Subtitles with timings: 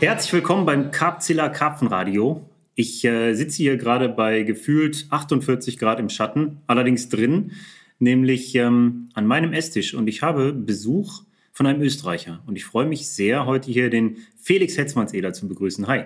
[0.00, 2.48] Herzlich willkommen beim Karpzilla Karpfenradio.
[2.76, 7.50] Ich äh, sitze hier gerade bei gefühlt 48 Grad im Schatten, allerdings drin,
[7.98, 9.94] nämlich ähm, an meinem Esstisch.
[9.94, 11.22] Und ich habe Besuch
[11.52, 12.44] von einem Österreicher.
[12.46, 15.88] Und ich freue mich sehr, heute hier den Felix Hetzmannseder zu begrüßen.
[15.88, 16.04] Hi.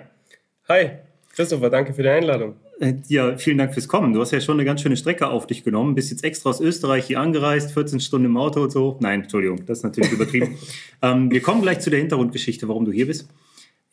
[0.67, 0.89] Hi,
[1.35, 2.55] Christopher, danke für die Einladung.
[2.79, 4.11] Äh, ja, vielen Dank fürs Kommen.
[4.11, 5.93] Du hast ja schon eine ganz schöne Strecke auf dich genommen.
[5.93, 8.97] Bist jetzt extra aus Österreich hier angereist, 14 Stunden im Auto und so.
[9.01, 10.57] Nein, Entschuldigung, das ist natürlich übertrieben.
[11.03, 13.29] ähm, wir kommen gleich zu der Hintergrundgeschichte, warum du hier bist.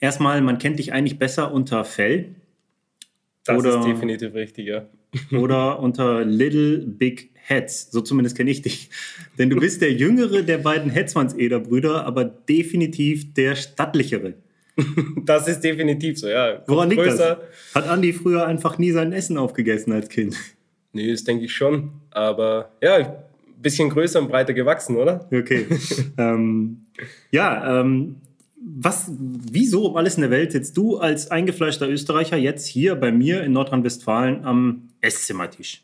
[0.01, 2.35] Erstmal, man kennt dich eigentlich besser unter Fell.
[3.45, 4.87] Das oder, ist definitiv richtig, ja.
[5.39, 7.91] oder unter Little Big Heads.
[7.91, 8.91] So zumindest kenne ich dich.
[9.39, 14.35] Denn du bist der jüngere der beiden Hetzmanns-Eder-Brüder, aber definitiv der stattlichere.
[15.25, 16.63] Das ist definitiv so, ja.
[16.67, 17.37] Woran liegt größer.
[17.37, 17.75] das?
[17.75, 20.37] Hat Andi früher einfach nie sein Essen aufgegessen als Kind?
[20.93, 21.91] Nee, das denke ich schon.
[22.11, 23.15] Aber ja, ein
[23.59, 25.29] bisschen größer und breiter gewachsen, oder?
[25.33, 25.67] Okay.
[26.19, 26.85] ähm,
[27.31, 28.17] ja, ähm,
[28.61, 33.11] was, wieso um alles in der Welt sitzt du als eingefleischter Österreicher jetzt hier bei
[33.11, 35.83] mir in Nordrhein-Westfalen am Esszimmertisch?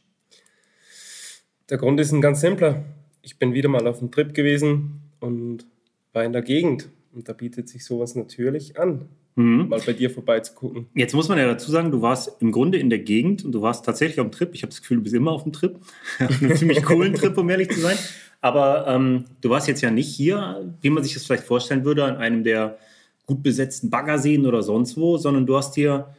[1.71, 2.85] Der Grund ist ein ganz simpler.
[3.23, 5.67] Ich bin wieder mal auf dem Trip gewesen und
[6.13, 6.89] war in der Gegend.
[7.13, 9.69] Und da bietet sich sowas natürlich an, mhm.
[9.69, 10.87] mal bei dir vorbeizugucken.
[10.95, 13.63] Jetzt muss man ja dazu sagen, du warst im Grunde in der Gegend und du
[13.63, 14.51] warst tatsächlich auf dem Trip.
[14.53, 15.77] Ich habe das Gefühl, du bist immer auf dem Trip.
[16.19, 17.97] auf einem ziemlich coolen Trip, um ehrlich zu sein.
[18.41, 22.05] Aber ähm, du warst jetzt ja nicht hier, wie man sich das vielleicht vorstellen würde,
[22.05, 22.79] an einem der
[23.27, 26.15] gut besetzten Baggerseen oder sonst wo, sondern du hast hier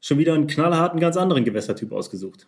[0.00, 2.46] schon wieder einen knallharten, ganz anderen Gewässertyp ausgesucht.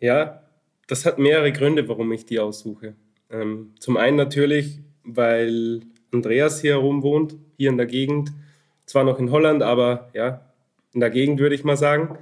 [0.00, 0.42] Ja,
[0.86, 2.94] das hat mehrere Gründe, warum ich die aussuche.
[3.30, 5.80] Ähm, zum einen natürlich, weil
[6.12, 8.32] Andreas hier herum wohnt, hier in der Gegend.
[8.86, 10.42] Zwar noch in Holland, aber ja,
[10.92, 12.18] in der Gegend würde ich mal sagen.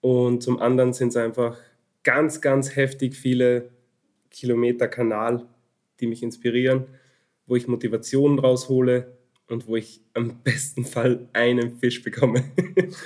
[0.00, 1.58] Und zum anderen sind es einfach
[2.04, 3.70] ganz, ganz heftig viele
[4.30, 5.46] Kilometer Kanal,
[6.00, 6.86] die mich inspirieren,
[7.46, 12.44] wo ich Motivationen raushole und wo ich am besten Fall einen Fisch bekomme.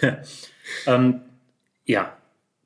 [0.87, 1.21] ähm,
[1.85, 2.17] ja,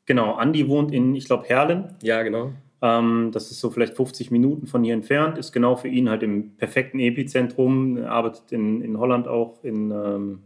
[0.05, 0.35] genau.
[0.35, 1.95] Andi wohnt in, ich glaube, Herlen.
[2.03, 2.53] Ja, genau.
[2.83, 6.23] Ähm, das ist so vielleicht 50 Minuten von hier entfernt, ist genau für ihn halt
[6.23, 10.43] im perfekten Epizentrum, arbeitet in, in Holland auch in, ähm,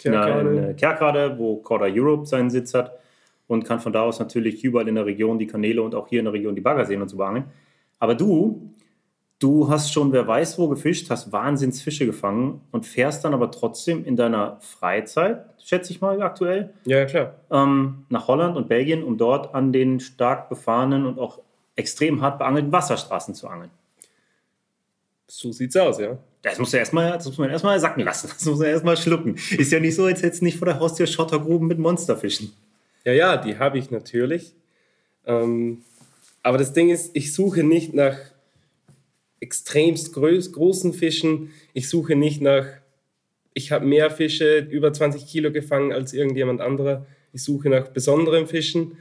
[0.00, 0.50] Kerkrade.
[0.50, 2.98] in, in Kerkrade, wo Corda Europe seinen Sitz hat
[3.46, 6.18] und kann von da aus natürlich überall in der Region die Kanäle und auch hier
[6.18, 7.44] in der Region die Bagger sehen und so beangeln.
[8.00, 8.70] Aber du,
[9.38, 13.50] du hast schon, wer weiß wo gefischt, hast Wahnsinns Fische gefangen und fährst dann aber
[13.50, 17.34] trotzdem in deiner Freizeit, schätze ich mal aktuell, ja, klar.
[17.50, 21.40] Ähm, nach Holland und Belgien, um dort an den stark befahrenen und auch
[21.78, 23.70] extrem hart beangelten Wasserstraßen zu angeln.
[25.28, 26.18] So sieht's aus, ja.
[26.42, 28.28] Das muss, ja erstmal, das muss man erstmal sacken lassen.
[28.28, 29.36] Das muss man erstmal schlucken.
[29.56, 32.52] Ist ja nicht so, als hättest du nicht vor der Haustür Schottergruben mit Monsterfischen.
[33.04, 34.54] Ja, ja, die habe ich natürlich.
[35.26, 35.82] Ähm,
[36.42, 38.16] aber das Ding ist, ich suche nicht nach
[39.40, 41.50] extremst groß, großen Fischen.
[41.74, 42.66] Ich suche nicht nach,
[43.52, 47.06] ich habe mehr Fische, über 20 Kilo gefangen als irgendjemand anderer.
[47.32, 48.96] Ich suche nach besonderen Fischen.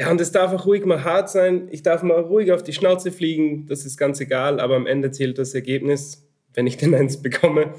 [0.00, 1.68] Ja, und es darf auch ruhig mal hart sein.
[1.70, 3.66] Ich darf mal ruhig auf die Schnauze fliegen.
[3.66, 7.74] Das ist ganz egal, aber am Ende zählt das Ergebnis, wenn ich denn eins bekomme,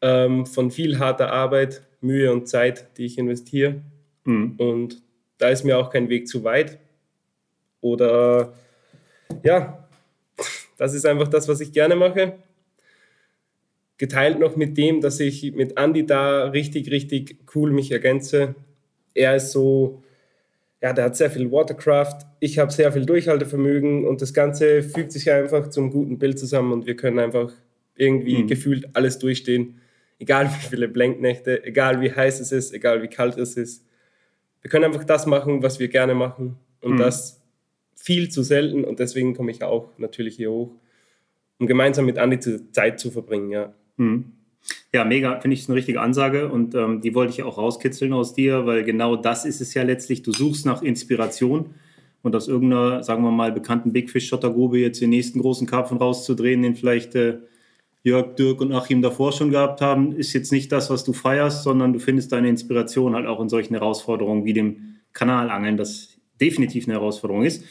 [0.00, 3.82] ähm, von viel harter Arbeit, Mühe und Zeit, die ich investiere.
[4.24, 4.54] Mhm.
[4.56, 5.02] Und
[5.36, 6.78] da ist mir auch kein Weg zu weit.
[7.82, 8.54] Oder
[9.42, 9.86] ja,
[10.78, 12.38] das ist einfach das, was ich gerne mache.
[13.98, 18.54] Geteilt noch mit dem, dass ich mit Andy da richtig, richtig cool mich ergänze.
[19.12, 20.02] Er ist so,
[20.82, 25.12] ja, der hat sehr viel Watercraft, ich habe sehr viel Durchhaltevermögen und das Ganze fügt
[25.12, 27.52] sich einfach zum guten Bild zusammen und wir können einfach
[27.96, 28.46] irgendwie mhm.
[28.46, 29.80] gefühlt alles durchstehen.
[30.18, 33.84] Egal wie viele Blenknächte, egal wie heiß es ist, egal wie kalt es ist.
[34.62, 36.98] Wir können einfach das machen, was wir gerne machen und mhm.
[36.98, 37.40] das
[37.94, 40.74] viel zu selten und deswegen komme ich auch natürlich hier hoch,
[41.58, 42.40] um gemeinsam mit Andi
[42.72, 43.74] Zeit zu verbringen, ja.
[43.98, 44.32] Mhm.
[44.92, 48.34] Ja, mega, finde ich eine richtige Ansage und ähm, die wollte ich auch rauskitzeln aus
[48.34, 50.22] dir, weil genau das ist es ja letztlich.
[50.22, 51.74] Du suchst nach Inspiration
[52.22, 55.98] und aus irgendeiner, sagen wir mal, bekannten Big Fish Schottergrube jetzt den nächsten großen Karpfen
[55.98, 57.38] rauszudrehen, den vielleicht äh,
[58.02, 61.62] Jörg, Dirk und Achim davor schon gehabt haben, ist jetzt nicht das, was du feierst,
[61.62, 66.86] sondern du findest deine Inspiration halt auch in solchen Herausforderungen wie dem Kanalangeln, das definitiv
[66.86, 67.64] eine Herausforderung ist.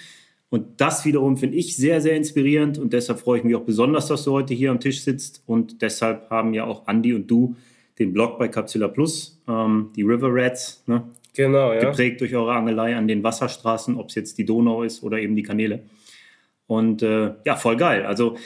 [0.49, 4.07] Und das wiederum finde ich sehr, sehr inspirierend und deshalb freue ich mich auch besonders,
[4.07, 7.55] dass du heute hier am Tisch sitzt und deshalb haben ja auch Andy und du
[7.99, 11.03] den Blog bei Capsula Plus, ähm, die River Rats, ne?
[11.33, 11.79] genau, ja.
[11.79, 15.35] geprägt durch eure Angelei an den Wasserstraßen, ob es jetzt die Donau ist oder eben
[15.35, 15.83] die Kanäle.
[16.65, 18.05] Und äh, ja, voll geil.
[18.05, 18.37] Also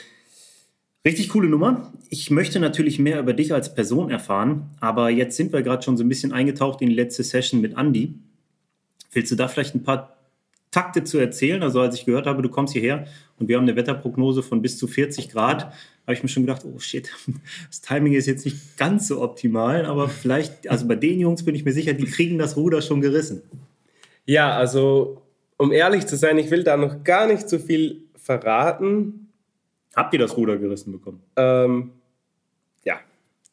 [1.04, 1.92] richtig coole Nummer.
[2.10, 5.96] Ich möchte natürlich mehr über dich als Person erfahren, aber jetzt sind wir gerade schon
[5.96, 8.14] so ein bisschen eingetaucht in die letzte Session mit Andy.
[9.12, 10.16] Willst du da vielleicht ein paar
[10.74, 11.62] Takte zu erzählen.
[11.62, 13.06] Also als ich gehört habe, du kommst hierher
[13.38, 15.72] und wir haben eine Wetterprognose von bis zu 40 Grad,
[16.02, 17.10] habe ich mir schon gedacht, oh shit,
[17.68, 21.54] das Timing ist jetzt nicht ganz so optimal, aber vielleicht, also bei den Jungs bin
[21.54, 23.42] ich mir sicher, die kriegen das Ruder schon gerissen.
[24.26, 25.22] Ja, also
[25.58, 29.28] um ehrlich zu sein, ich will da noch gar nicht so viel verraten.
[29.94, 31.22] Habt ihr das Ruder gerissen bekommen?
[31.36, 31.92] Ähm,
[32.82, 32.98] ja.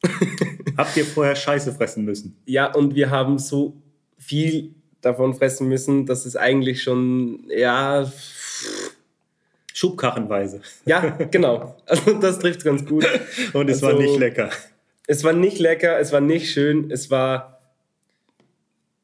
[0.76, 2.36] Habt ihr vorher Scheiße fressen müssen?
[2.46, 3.76] Ja, und wir haben so
[4.18, 8.10] viel davon fressen müssen, dass es eigentlich schon, ja.
[9.74, 10.60] Schubkachenweise.
[10.86, 11.00] Ja,
[11.30, 11.76] genau.
[11.86, 13.06] Also das trifft ganz gut.
[13.52, 14.50] Und es also, war nicht lecker.
[15.06, 17.60] Es war nicht lecker, es war nicht schön, es war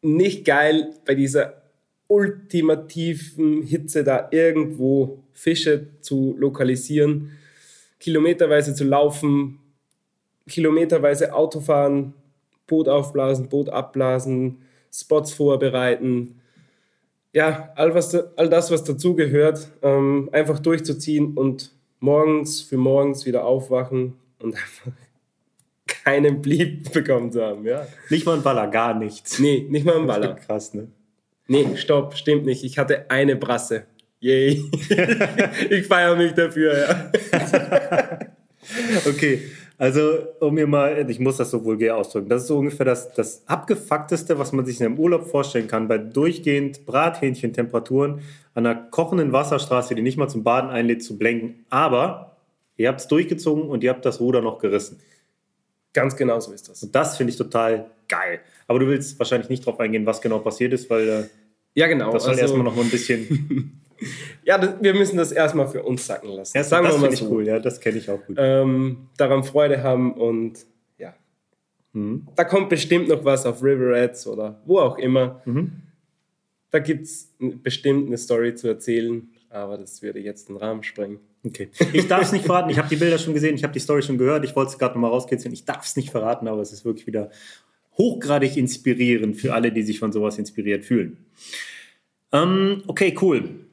[0.00, 1.62] nicht geil bei dieser
[2.06, 7.32] ultimativen Hitze da irgendwo Fische zu lokalisieren,
[8.00, 9.58] kilometerweise zu laufen,
[10.48, 12.14] kilometerweise Auto fahren,
[12.66, 14.62] Boot aufblasen, Boot abblasen,
[14.92, 16.40] Spots vorbereiten.
[17.32, 23.44] Ja, all, was, all das, was dazugehört, ähm, einfach durchzuziehen und morgens für morgens wieder
[23.44, 24.92] aufwachen und einfach
[26.04, 27.64] keinen Blieb bekommen zu haben.
[27.64, 27.86] Ja.
[28.10, 29.38] Nicht mal ein Baller, gar nichts.
[29.38, 30.34] Nee, nicht mal ein Baller.
[30.34, 30.88] Krass, ne?
[31.46, 32.62] Nee, stopp, stimmt nicht.
[32.62, 33.84] Ich hatte eine Brasse.
[34.20, 34.64] Yay.
[35.70, 37.12] ich feiere mich dafür, ja.
[39.06, 39.42] okay,
[39.78, 43.12] also um mir mal, ich muss das so vulgär ausdrücken, das ist so ungefähr das,
[43.12, 48.20] das abgefuckteste, was man sich in einem Urlaub vorstellen kann, bei durchgehend Brathähnchen-Temperaturen
[48.54, 51.64] an einer kochenden Wasserstraße, die nicht mal zum Baden einlädt, zu blenken.
[51.70, 52.36] Aber
[52.76, 54.98] ihr habt es durchgezogen und ihr habt das Ruder noch gerissen.
[55.92, 56.82] Ganz genau so ist das.
[56.82, 58.40] Und das finde ich total geil.
[58.66, 61.24] Aber du willst wahrscheinlich nicht darauf eingehen, was genau passiert ist, weil äh,
[61.74, 62.10] ja, genau.
[62.10, 63.80] das soll also, erstmal noch mal ein bisschen
[64.44, 66.56] ja, das, wir müssen das erstmal für uns sacken lassen.
[66.56, 67.30] Ja, Sagen das finde ich so.
[67.30, 68.36] cool, ja, das kenne ich auch gut.
[68.38, 70.66] Ähm, daran Freude haben und
[70.98, 71.14] ja.
[71.92, 72.28] Mhm.
[72.36, 75.42] Da kommt bestimmt noch was auf River Rats oder wo auch immer.
[75.44, 75.72] Mhm.
[76.70, 81.20] Da gibt es bestimmt eine Story zu erzählen, aber das würde jetzt den Rahmen sprengen.
[81.46, 81.70] Okay.
[81.92, 82.70] Ich darf es nicht verraten.
[82.70, 84.44] Ich habe die Bilder schon gesehen, ich habe die Story schon gehört.
[84.44, 85.54] Ich wollte es gerade nochmal rauskitzeln.
[85.54, 87.30] Ich darf es nicht verraten, aber es ist wirklich wieder
[87.96, 91.18] hochgradig inspirierend für alle, die sich von sowas inspiriert fühlen.
[92.32, 93.66] Ähm, okay, cool.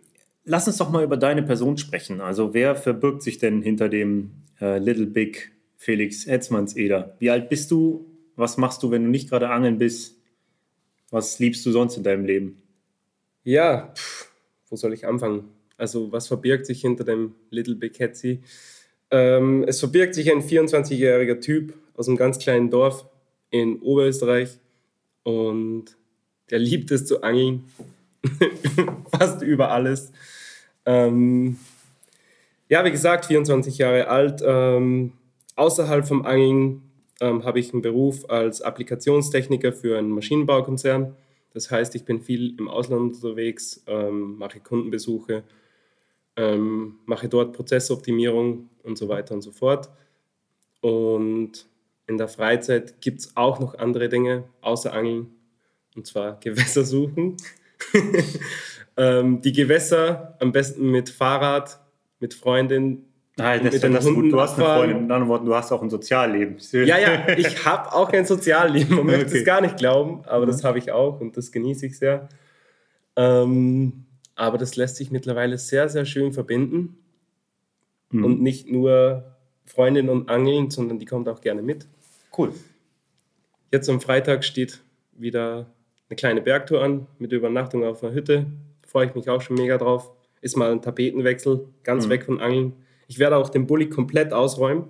[0.46, 2.22] Lass uns doch mal über deine Person sprechen.
[2.22, 4.32] Also wer verbirgt sich denn hinter dem
[4.62, 7.16] äh, Little Big Felix Hetzmanns-Eder?
[7.20, 8.06] Wie alt bist du?
[8.36, 10.16] Was machst du, wenn du nicht gerade angeln bist?
[11.10, 12.62] Was liebst du sonst in deinem Leben?
[13.44, 14.32] Ja, pff,
[14.70, 15.46] wo soll ich anfangen?
[15.78, 18.42] Also was verbirgt sich hinter dem Little Big Hetzi?
[19.12, 23.06] Ähm, es verbirgt sich ein 24-jähriger Typ aus einem ganz kleinen Dorf
[23.50, 24.60] in Oberösterreich
[25.24, 25.96] und
[26.50, 27.64] der liebt es zu angeln.
[29.18, 30.12] Fast über alles.
[30.86, 31.58] Ähm,
[32.70, 34.42] ja, wie gesagt, 24 Jahre alt.
[34.46, 35.14] Ähm,
[35.56, 36.82] außerhalb vom Angeln
[37.22, 41.16] ähm, habe ich einen Beruf als Applikationstechniker für einen Maschinenbaukonzern.
[41.54, 45.44] Das heißt, ich bin viel im Ausland unterwegs, ähm, mache Kundenbesuche,
[46.36, 49.90] ähm, mache dort Prozessoptimierung und so weiter und so fort.
[50.82, 51.66] Und
[52.08, 55.34] in der Freizeit gibt es auch noch andere Dinge außer Angeln,
[55.96, 57.38] und zwar Gewässer suchen.
[58.98, 61.80] ähm, die Gewässer am besten mit Fahrrad,
[62.20, 63.06] mit Freundin.
[63.38, 64.32] Nein, das, mit das ist gut.
[64.32, 66.58] Du hast eine Freundin, mit anderen Worten, du hast auch ein Sozialleben.
[66.74, 68.96] Ja, ja, ich habe auch ein Sozialleben.
[68.96, 70.52] Man möchte es gar nicht glauben, aber mhm.
[70.52, 72.30] das habe ich auch und das genieße ich sehr.
[73.16, 74.06] Ähm,
[74.36, 76.98] aber das lässt sich mittlerweile sehr, sehr schön verbinden.
[78.12, 78.24] Mhm.
[78.24, 81.88] Und nicht nur Freundin und Angeln, sondern die kommt auch gerne mit.
[82.38, 82.54] Cool.
[83.72, 84.82] Jetzt am Freitag steht
[85.14, 85.68] wieder
[86.10, 88.46] eine kleine Bergtour an mit Übernachtung auf einer Hütte.
[88.88, 90.12] Freue ich mich auch schon mega drauf.
[90.42, 92.10] Ist mal ein Tapetenwechsel, ganz mhm.
[92.12, 92.74] weg von Angeln.
[93.08, 94.86] Ich werde auch den Bulli komplett ausräumen,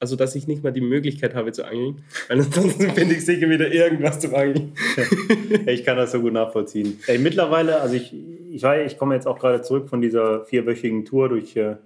[0.00, 3.48] also dass ich nicht mal die Möglichkeit habe zu angeln, weil ansonsten finde ich sicher
[3.48, 4.72] wieder irgendwas zu angeln.
[5.66, 6.98] ich kann das so gut nachvollziehen.
[7.06, 8.14] Ey, mittlerweile, also ich,
[8.50, 11.76] ich, weiß, ich komme jetzt auch gerade zurück von dieser vierwöchigen Tour durch äh,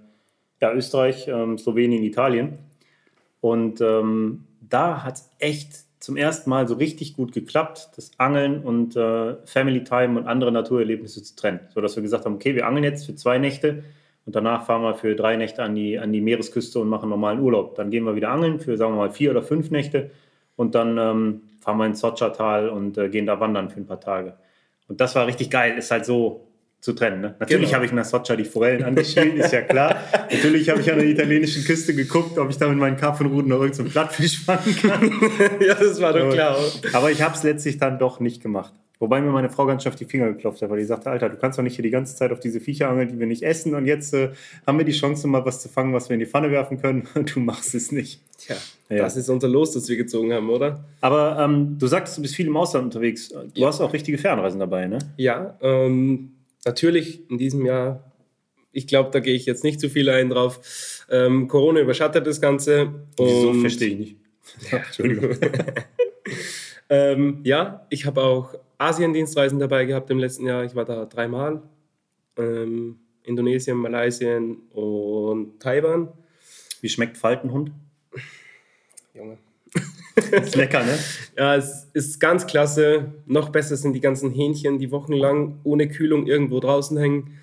[0.61, 2.59] ja, Österreich, ähm, Slowenien, Italien.
[3.41, 8.61] Und ähm, da hat es echt zum ersten Mal so richtig gut geklappt, das Angeln
[8.61, 11.61] und äh, Family Time und andere Naturerlebnisse zu trennen.
[11.73, 13.85] So dass wir gesagt haben, okay, wir angeln jetzt für zwei Nächte
[14.25, 17.39] und danach fahren wir für drei Nächte an die, an die Meeresküste und machen normalen
[17.39, 17.75] Urlaub.
[17.75, 20.11] Dann gehen wir wieder angeln für, sagen wir mal, vier oder fünf Nächte
[20.57, 24.01] und dann ähm, fahren wir ins Sotschertal und äh, gehen da wandern für ein paar
[24.01, 24.33] Tage.
[24.89, 25.77] Und das war richtig geil.
[25.77, 26.45] Ist halt so,
[26.83, 27.21] zu trennen.
[27.21, 27.33] Ne?
[27.39, 27.75] Natürlich genau.
[27.75, 29.95] habe ich in der Socha die Forellen angeschielt, ist ja klar.
[30.29, 33.61] Natürlich habe ich an der italienischen Küste geguckt, ob ich da mit meinen Karpfenruten noch
[33.61, 35.09] irgendeinen so Plattfisch fangen kann.
[35.65, 36.57] ja, das war doch klar.
[36.91, 38.73] Aber ich habe es letztlich dann doch nicht gemacht.
[38.99, 41.29] Wobei mir meine Frau ganz schön auf die Finger geklopft hat, weil die sagte, Alter,
[41.29, 43.43] du kannst doch nicht hier die ganze Zeit auf diese Viecher angeln, die wir nicht
[43.43, 44.31] essen und jetzt äh,
[44.67, 47.07] haben wir die Chance, mal was zu fangen, was wir in die Pfanne werfen können
[47.15, 48.19] und du machst es nicht.
[48.37, 48.57] Tja,
[48.89, 48.97] ja.
[48.97, 50.83] das ist unser Los, das wir gezogen haben, oder?
[50.99, 53.29] Aber ähm, du sagst, du bist viel im Ausland unterwegs.
[53.29, 53.67] Du ja.
[53.67, 54.99] hast auch richtige Fernreisen dabei, ne?
[55.15, 56.33] Ja, ähm,
[56.65, 58.11] natürlich in diesem Jahr,
[58.71, 61.05] ich glaube, da gehe ich jetzt nicht zu viel ein drauf.
[61.09, 63.05] Ähm, Corona überschattet das Ganze.
[63.17, 64.17] Wieso verstehe ich nicht.
[64.71, 65.37] Entschuldigung.
[66.89, 70.63] ähm, ja, ich habe auch Asien-Dienstreisen dabei gehabt im letzten Jahr.
[70.63, 71.61] Ich war da dreimal.
[72.37, 76.09] Ähm, Indonesien, Malaysia und Taiwan.
[76.81, 77.71] Wie schmeckt Faltenhund?
[79.13, 79.37] Junge.
[80.15, 80.97] Ist lecker, ne?
[81.37, 83.13] Ja, es ist ganz klasse.
[83.25, 87.37] Noch besser sind die ganzen Hähnchen, die wochenlang ohne Kühlung irgendwo draußen hängen.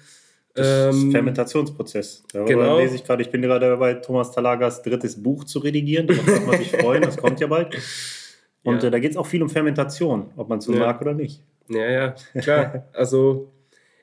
[0.55, 2.25] Das ist Ähm, Fermentationsprozess.
[2.33, 2.79] Darüber genau.
[2.79, 3.23] lese ich gerade.
[3.23, 6.07] Ich bin gerade dabei, Thomas Talagas drittes Buch zu redigieren.
[6.07, 7.75] Darauf darf man sich freuen, das kommt ja bald.
[8.63, 8.89] Und Ja.
[8.89, 10.81] äh, da geht es auch viel um Fermentation, ob man es so Ja.
[10.81, 11.43] mag oder nicht.
[11.69, 12.89] Ja, ja, klar.
[12.93, 13.51] Also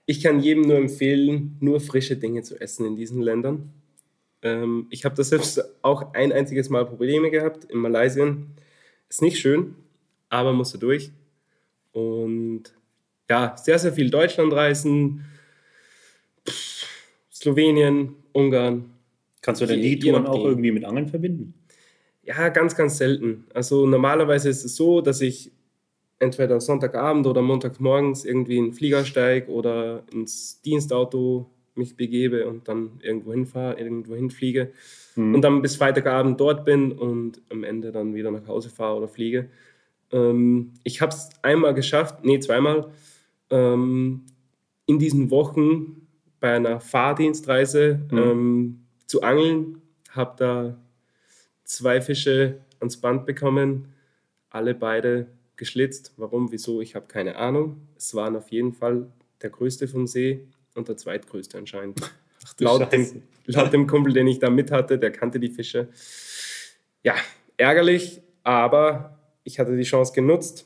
[0.06, 3.70] ich kann jedem nur empfehlen, nur frische Dinge zu essen in diesen Ländern.
[4.42, 8.36] Ähm, ich habe das selbst auch ein einziges Mal Probleme gehabt in Malaysia.
[9.10, 9.76] Ist nicht schön,
[10.30, 11.12] aber musste durch.
[11.92, 12.64] Und
[13.30, 15.26] ja, sehr, sehr viel Deutschland reisen,
[16.48, 16.86] Pff,
[17.32, 18.92] Slowenien, Ungarn.
[19.42, 21.54] Kannst du denn die Touren auch irgendwie mit Angeln verbinden?
[22.24, 23.46] Ja, ganz, ganz selten.
[23.54, 25.52] Also normalerweise ist es so, dass ich
[26.20, 32.68] entweder Sonntagabend oder Montagmorgens irgendwie in den Flieger steige oder ins Dienstauto mich begebe und
[32.68, 34.72] dann irgendwo hinfahre, irgendwo hinfliege
[35.16, 35.36] Mhm.
[35.36, 39.08] und dann bis Freitagabend dort bin und am Ende dann wieder nach Hause fahre oder
[39.08, 39.50] fliege.
[40.12, 42.92] Ähm, ich habe es einmal geschafft, nee, zweimal,
[43.50, 44.24] ähm,
[44.86, 46.08] in diesen Wochen
[46.40, 48.18] bei einer Fahrdienstreise Mhm.
[48.18, 49.82] ähm, zu angeln,
[50.12, 50.78] habe da
[51.64, 53.88] zwei Fische ans Band bekommen,
[54.50, 56.14] alle beide geschlitzt.
[56.18, 57.82] Warum, wieso, ich habe keine Ahnung.
[57.98, 59.08] Es waren auf jeden Fall
[59.42, 60.42] der größte vom See
[60.78, 62.00] und der zweitgrößte anscheinend.
[62.58, 65.90] du laut, dem, laut dem Kumpel, den ich da mit hatte, der kannte die Fische.
[67.04, 67.16] Ja,
[67.58, 70.66] ärgerlich, aber ich hatte die Chance genutzt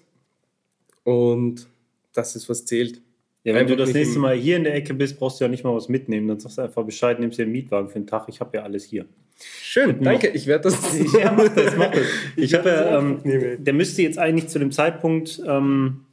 [1.03, 1.68] und
[2.13, 3.01] das ist, was zählt.
[3.44, 5.63] Ja, wenn du das nächste Mal hier in der Ecke bist, brauchst du ja nicht
[5.63, 6.27] mal was mitnehmen.
[6.27, 8.25] Dann sagst du einfach Bescheid, nimmst dir einen Mietwagen für den Tag.
[8.27, 9.08] Ich habe ja alles hier.
[9.39, 10.27] Schön, danke.
[10.27, 10.96] Ich werde das.
[11.20, 12.06] Ja, mach das, mach das.
[12.36, 16.06] Ich habe werde das ja, ähm, der müsste jetzt eigentlich zu dem Zeitpunkt, ähm,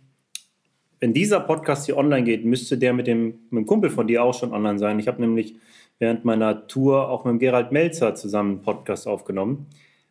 [1.00, 4.22] wenn dieser Podcast hier online geht, müsste der mit dem, mit dem Kumpel von dir
[4.22, 4.98] auch schon online sein.
[4.98, 5.56] Ich habe nämlich
[5.98, 9.66] während meiner Tour auch mit dem Gerald Melzer zusammen einen Podcast aufgenommen.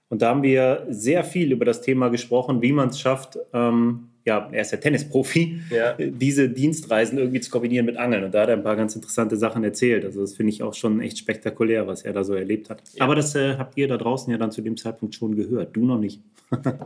[0.10, 4.10] Und da haben wir sehr viel über das Thema gesprochen, wie man es schafft, ähm,
[4.27, 5.94] ja, er ist ja Tennisprofi, Ja.
[5.98, 8.25] diese Dienstreisen irgendwie zu kombinieren mit Angeln.
[8.25, 10.03] Und da hat er ein paar ganz interessante Sachen erzählt.
[10.03, 12.84] Also das finde ich auch schon echt spektakulär, was er da so erlebt hat.
[12.94, 13.06] Ja.
[13.06, 15.75] Aber das äh, habt ihr da draußen ja dann zu dem Zeitpunkt schon gehört.
[15.77, 16.22] Du noch nicht.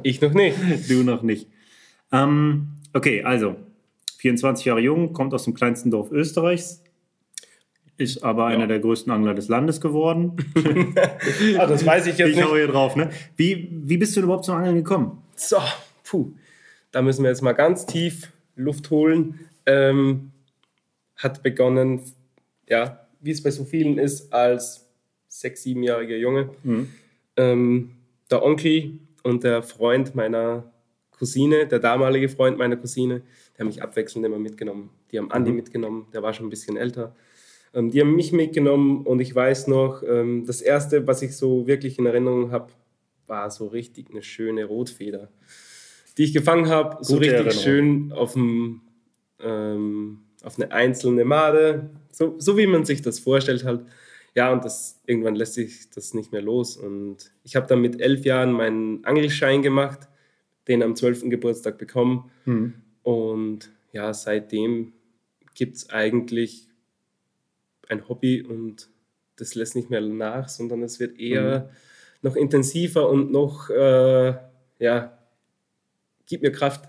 [0.04, 0.56] Ich noch nicht.
[0.90, 1.48] du noch nicht.
[2.12, 3.56] Ähm, okay, also
[4.22, 6.84] 24 Jahre jung, kommt aus dem kleinsten Dorf Österreichs,
[7.98, 10.38] ist aber einer der größten Angler des Landes geworden.
[11.58, 12.46] Ah, das weiß ich jetzt ich nicht.
[12.46, 13.10] hau hier drauf, ne?
[13.36, 15.22] Wie, wie bist du überhaupt zum Angeln gekommen?
[15.36, 15.58] So,
[16.04, 16.32] puh.
[16.92, 19.40] Da müssen wir jetzt mal ganz tief Luft holen.
[19.66, 20.32] Ähm,
[21.16, 22.02] hat begonnen,
[22.70, 24.88] ja, wie es bei so vielen ist, als
[25.28, 26.50] sechs-, siebenjähriger Junge.
[27.38, 27.92] Ähm,
[28.30, 30.72] der Onkel und der Freund meiner
[31.12, 33.22] Cousine, der damalige Freund meiner Cousine,
[33.62, 34.90] die haben mich abwechselnd immer mitgenommen.
[35.12, 37.16] Die haben Andi mitgenommen, der war schon ein bisschen älter.
[37.76, 41.68] Ähm, die haben mich mitgenommen und ich weiß noch, ähm, das erste, was ich so
[41.68, 42.74] wirklich in Erinnerung habe,
[43.28, 45.30] war so richtig eine schöne Rotfeder,
[46.18, 47.62] die ich gefangen habe, so richtig Erinnerung.
[47.62, 48.82] schön auf, dem,
[49.40, 53.86] ähm, auf eine einzelne Made, so, so wie man sich das vorstellt halt.
[54.34, 56.78] Ja, und das, irgendwann lässt sich das nicht mehr los.
[56.78, 60.08] Und ich habe dann mit elf Jahren meinen Angelschein gemacht,
[60.68, 61.30] den am 12.
[61.30, 62.32] Geburtstag bekommen.
[63.04, 64.94] Und ja, seitdem
[65.54, 66.68] gibt es eigentlich
[67.90, 68.90] ein Hobby und
[69.36, 71.70] das lässt nicht mehr nach, sondern es wird eher
[72.22, 74.36] noch intensiver und noch, äh,
[74.80, 75.18] ja,
[76.28, 76.88] gibt mir Kraft.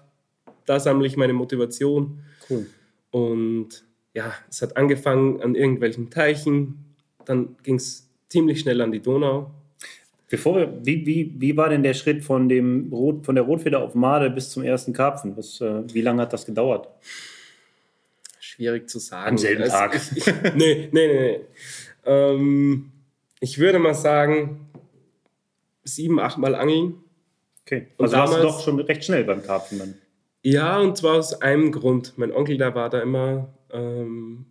[0.66, 2.22] Da sammle ich meine Motivation.
[2.48, 2.66] Cool.
[3.10, 9.00] Und ja, es hat angefangen an irgendwelchen Teichen, dann ging es ziemlich schnell an die
[9.00, 9.50] Donau.
[10.32, 13.82] Bevor wir, wie, wie, wie war denn der Schritt von, dem Rot, von der Rotfeder
[13.82, 15.36] auf Made bis zum ersten Karpfen?
[15.36, 16.88] Was, äh, wie lange hat das gedauert?
[18.40, 19.32] Schwierig zu sagen.
[19.32, 19.94] Am selben Also Tag.
[19.94, 21.06] Ich, ich, nee, nee, nee.
[21.36, 21.40] nee.
[22.06, 22.92] Ähm,
[23.40, 24.70] ich würde mal sagen,
[25.84, 26.94] sieben, achtmal angeln.
[27.66, 27.88] Okay.
[27.98, 29.94] Und Also warst du damals- doch schon recht schnell beim Karpfen dann.
[30.42, 32.14] Ja, und zwar aus einem Grund.
[32.16, 34.46] Mein Onkel, der war da immer ähm,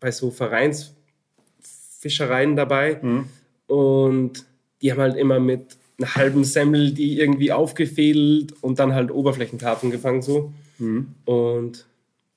[0.00, 2.98] bei so Vereinsfischereien dabei.
[3.02, 3.26] Mhm.
[3.66, 4.48] Und
[4.82, 9.90] die haben halt immer mit einer halben Semmel die irgendwie aufgefädelt und dann halt Oberflächenkarpfen
[9.90, 10.52] gefangen so.
[10.78, 11.08] Mhm.
[11.26, 11.86] Und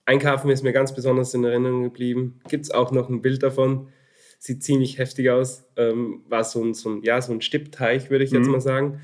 [0.05, 2.41] ein Karpfen ist mir ganz besonders in Erinnerung geblieben.
[2.49, 3.87] Gibt es auch noch ein Bild davon.
[4.37, 5.63] Sieht ziemlich heftig aus.
[5.77, 8.51] Ähm, war so ein, so ein, ja, so ein Stippteich, würde ich jetzt Mhm.
[8.51, 8.99] mal sagen.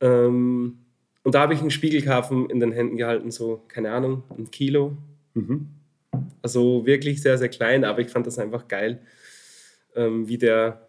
[0.00, 0.78] Ähm,
[1.22, 4.96] und da habe ich einen Spiegelkarpfen in den Händen gehalten, so, keine Ahnung, ein Kilo.
[5.34, 5.68] Mhm.
[6.42, 9.00] Also wirklich sehr, sehr klein, aber ich fand das einfach geil,
[9.94, 10.83] ähm, wie der,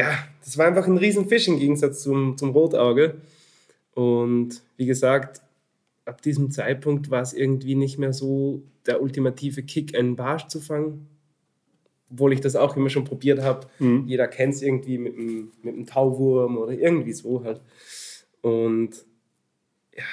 [0.00, 3.20] ja, das war einfach ein Riesenfisch im Gegensatz zum, zum Rotauge.
[3.92, 5.42] Und wie gesagt,
[6.06, 10.58] ab diesem Zeitpunkt war es irgendwie nicht mehr so der ultimative Kick, einen Barsch zu
[10.58, 11.06] fangen.
[12.10, 13.66] Obwohl ich das auch immer schon probiert habe.
[13.78, 14.06] Mhm.
[14.06, 17.60] Jeder kennt es irgendwie mit einem, mit einem Tauwurm oder irgendwie so halt.
[18.40, 19.04] Und
[19.94, 20.04] ja,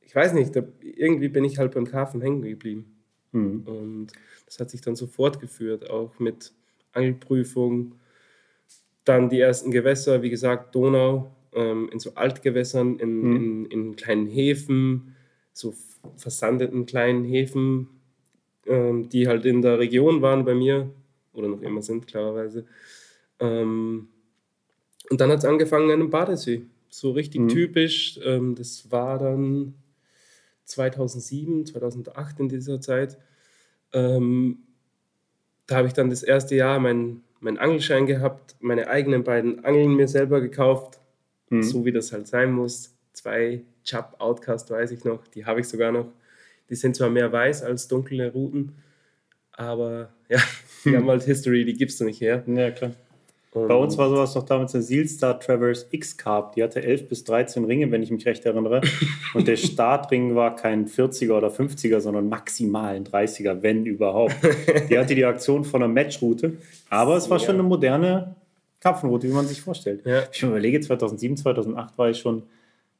[0.00, 2.96] ich weiß nicht, da, irgendwie bin ich halt beim Karpfen hängen geblieben.
[3.32, 3.64] Mhm.
[3.66, 4.06] Und
[4.46, 6.52] das hat sich dann so fortgeführt, auch mit
[6.92, 7.96] Angelprüfung.
[9.04, 13.36] Dann die ersten Gewässer, wie gesagt, Donau, ähm, in so Altgewässern, in, mhm.
[13.36, 15.14] in, in, kleinen Häfen,
[15.52, 15.74] so
[16.16, 17.88] versandeten kleinen Häfen,
[18.66, 20.90] ähm, die halt in der Region waren bei mir
[21.32, 22.66] oder noch immer sind, klarerweise.
[23.40, 24.08] Ähm,
[25.10, 26.62] und dann hat es angefangen an einem Badesee.
[26.88, 27.48] So richtig mhm.
[27.48, 28.18] typisch.
[28.24, 29.74] Ähm, das war dann
[30.64, 33.18] 2007, 2008 in dieser Zeit.
[33.92, 34.58] Ähm,
[35.66, 36.78] da habe ich dann das erste Jahr
[37.44, 40.98] meinen mein Angelschein gehabt, meine eigenen beiden Angeln mir selber gekauft,
[41.50, 41.62] mhm.
[41.62, 42.96] so wie das halt sein muss.
[43.12, 46.10] Zwei Chub Outcast weiß ich noch, die habe ich sogar noch.
[46.70, 48.72] Die sind zwar mehr weiß als dunkle Routen,
[49.52, 50.40] aber ja,
[50.84, 52.42] die haben halt History, die gibst du nicht her.
[52.46, 52.92] Ja, klar.
[53.54, 56.56] Bei uns war sowas noch damals eine Sealstar Traverse X Carb.
[56.56, 58.80] Die hatte 11 bis 13 Ringe, wenn ich mich recht erinnere.
[59.32, 64.34] Und der Startring war kein 40er oder 50er, sondern maximal ein 30er, wenn überhaupt.
[64.90, 66.54] Die hatte die Aktion von einer Matchroute.
[66.90, 68.34] Aber es war schon eine moderne
[68.80, 70.04] Karpfenroute, wie man sich vorstellt.
[70.04, 70.24] Ja.
[70.32, 72.42] Ich überlege, 2007, 2008 war ich schon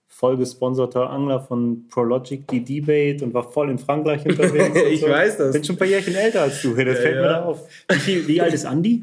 [0.07, 4.79] voll gesponserter Angler von Prologic, die Debate und war voll in Frankreich unterwegs.
[4.89, 5.09] ich so.
[5.09, 5.53] weiß das.
[5.53, 7.23] Bin schon ein paar Jährchen älter als du, das ja, fällt ja.
[7.23, 7.69] mir da auf.
[8.07, 9.03] Wie, wie alt ist Andi?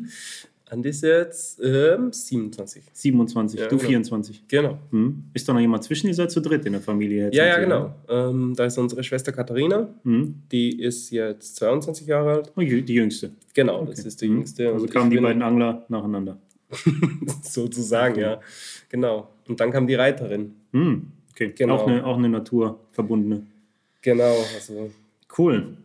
[0.71, 2.83] Andi ist jetzt ähm, 27.
[2.93, 3.89] 27, ja, du genau.
[3.89, 4.47] 24.
[4.47, 4.77] Genau.
[4.91, 5.25] Hm.
[5.33, 6.07] Ist da noch jemand zwischen?
[6.07, 7.35] Ihr seid zu dritt in der Familie jetzt.
[7.35, 7.93] Ja, ja, genau.
[8.07, 9.93] Ähm, da ist unsere Schwester Katharina.
[10.05, 10.43] Hm.
[10.49, 12.53] Die ist jetzt 22 Jahre alt.
[12.55, 13.31] Oh, die jüngste.
[13.53, 13.91] Genau, okay.
[13.91, 14.35] das ist die hm.
[14.35, 14.71] jüngste.
[14.71, 16.39] Also kamen die beiden Angler nacheinander.
[17.43, 18.21] Sozusagen, okay.
[18.21, 18.39] ja.
[18.87, 19.27] Genau.
[19.49, 20.53] Und dann kam die Reiterin.
[20.71, 21.11] Hm.
[21.31, 21.75] Okay, genau.
[21.75, 23.45] auch, eine, auch eine naturverbundene.
[24.01, 24.89] Genau, also.
[25.37, 25.75] Cool.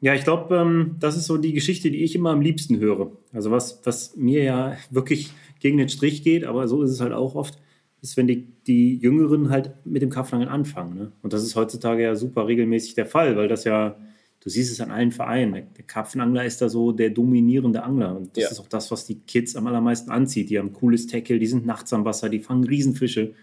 [0.00, 3.12] Ja, ich glaube, ähm, das ist so die Geschichte, die ich immer am liebsten höre.
[3.32, 7.12] Also was, was mir ja wirklich gegen den Strich geht, aber so ist es halt
[7.12, 7.58] auch oft,
[8.00, 10.96] ist, wenn die, die Jüngeren halt mit dem Karpfenangeln anfangen.
[10.96, 11.12] Ne?
[11.22, 13.96] Und das ist heutzutage ja super regelmäßig der Fall, weil das ja,
[14.42, 18.16] du siehst es an allen Vereinen, der, der Karpfenangler ist da so der dominierende Angler.
[18.16, 18.50] Und das ja.
[18.50, 20.48] ist auch das, was die Kids am allermeisten anzieht.
[20.48, 23.34] Die haben cooles Tackle, die sind nachts am Wasser, die fangen Riesenfische.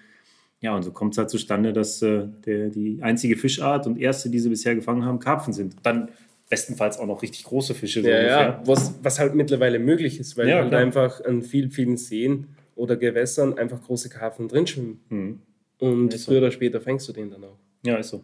[0.59, 4.31] Ja, und so kommt es halt zustande, dass äh, der, die einzige Fischart und erste,
[4.31, 5.75] die sie bisher gefangen haben, Karpfen sind.
[5.83, 6.09] Dann
[6.49, 8.01] bestenfalls auch noch richtig große Fische.
[8.01, 11.71] So ja, ja, was, was halt mittlerweile möglich ist, weil ja, halt einfach an vielen,
[11.71, 15.01] vielen Seen oder Gewässern einfach große Karpfen drin schwimmen.
[15.09, 15.41] Mhm.
[15.79, 16.41] Und ja, früher so.
[16.41, 17.57] oder später fängst du den dann auch.
[17.85, 18.23] Ja, ist so.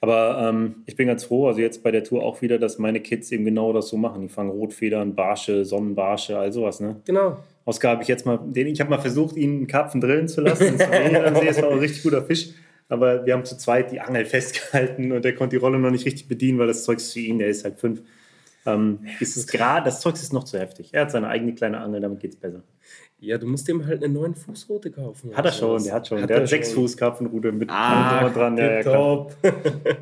[0.00, 3.00] Aber ähm, ich bin ganz froh, also jetzt bei der Tour auch wieder, dass meine
[3.00, 4.22] Kids eben genau das so machen.
[4.22, 6.80] Die fangen Rotfedern, Barsche, Sonnenbarsche, all sowas.
[6.80, 6.96] Ne?
[7.06, 7.38] Genau.
[7.64, 10.42] Oscar habe ich jetzt mal, den, ich habe mal versucht, ihn einen Karpfen drillen zu
[10.42, 10.76] lassen.
[10.78, 12.50] Das war ein richtig guter Fisch.
[12.88, 16.06] Aber wir haben zu zweit die Angel festgehalten und der konnte die Rolle noch nicht
[16.06, 18.02] richtig bedienen, weil das Zeug ist für ihn, der ist halt fünf.
[18.64, 20.90] Ähm, ist es gerade, das Zeug ist noch zu heftig.
[20.92, 22.62] Er hat seine eigene kleine Angel, damit geht es besser.
[23.18, 25.34] Ja, du musst ihm halt eine neuen Fußroute kaufen.
[25.34, 26.20] Hat er schon, der hat schon.
[26.20, 28.58] Hat der hat sechs Fuß Karpfenrute mit ah, dran.
[28.58, 29.34] Ja, ja, top.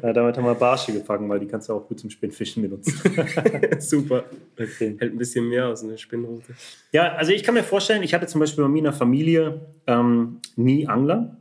[0.03, 3.01] ja, damit haben wir Barsche gefangen, weil die kannst du auch gut zum Spinnfischen benutzen.
[3.79, 4.25] Super.
[4.59, 4.97] Okay.
[4.99, 6.55] Hält ein bisschen mehr aus einer Spinnrute.
[6.91, 9.61] Ja, also ich kann mir vorstellen, ich hatte zum Beispiel bei mir in der Familie
[9.87, 11.37] ähm, nie Angler.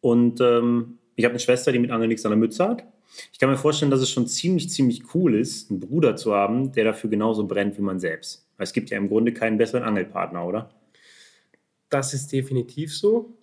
[0.00, 2.84] Und ähm, ich habe eine Schwester, die mit Angeln nichts an der Mütze hat.
[3.32, 6.72] Ich kann mir vorstellen, dass es schon ziemlich, ziemlich cool ist, einen Bruder zu haben,
[6.72, 8.46] der dafür genauso brennt wie man selbst.
[8.56, 10.70] Weil es gibt ja im Grunde keinen besseren Angelpartner, oder?
[11.88, 13.34] Das ist definitiv so.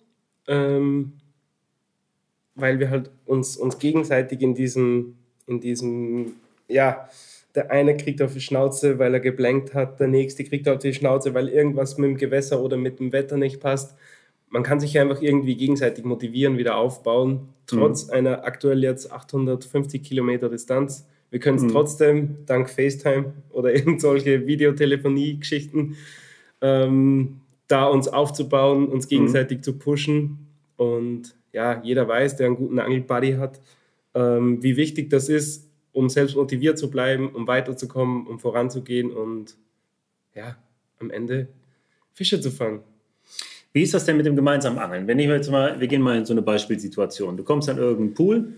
[0.46, 1.12] Ähm,
[2.54, 5.16] weil wir halt uns, uns gegenseitig in diesem,
[5.46, 6.32] in diesem,
[6.66, 7.08] ja,
[7.54, 10.94] der eine kriegt auf die Schnauze, weil er geblenkt hat, der nächste kriegt auf die
[10.94, 13.96] Schnauze, weil irgendwas mit dem Gewässer oder mit dem Wetter nicht passt
[14.50, 18.12] man kann sich einfach irgendwie gegenseitig motivieren, wieder aufbauen, trotz mhm.
[18.14, 21.06] einer aktuell jetzt 850 Kilometer Distanz.
[21.30, 21.70] Wir können es mhm.
[21.70, 25.96] trotzdem dank FaceTime oder irgend solche Videotelefonie-Geschichten
[26.60, 29.10] ähm, da uns aufzubauen, uns mhm.
[29.10, 29.62] gegenseitig mhm.
[29.62, 30.48] zu pushen.
[30.76, 33.60] Und ja, jeder weiß, der einen guten Angelbuddy hat,
[34.14, 39.56] ähm, wie wichtig das ist, um selbst motiviert zu bleiben, um weiterzukommen, um voranzugehen und
[40.34, 40.56] ja,
[41.00, 41.48] am Ende
[42.12, 42.80] Fische zu fangen.
[43.72, 45.06] Wie ist das denn mit dem gemeinsamen Angeln?
[45.06, 47.36] Wenn ich jetzt mal, wir gehen mal in so eine Beispielsituation.
[47.36, 48.54] Du kommst an irgendeinen Pool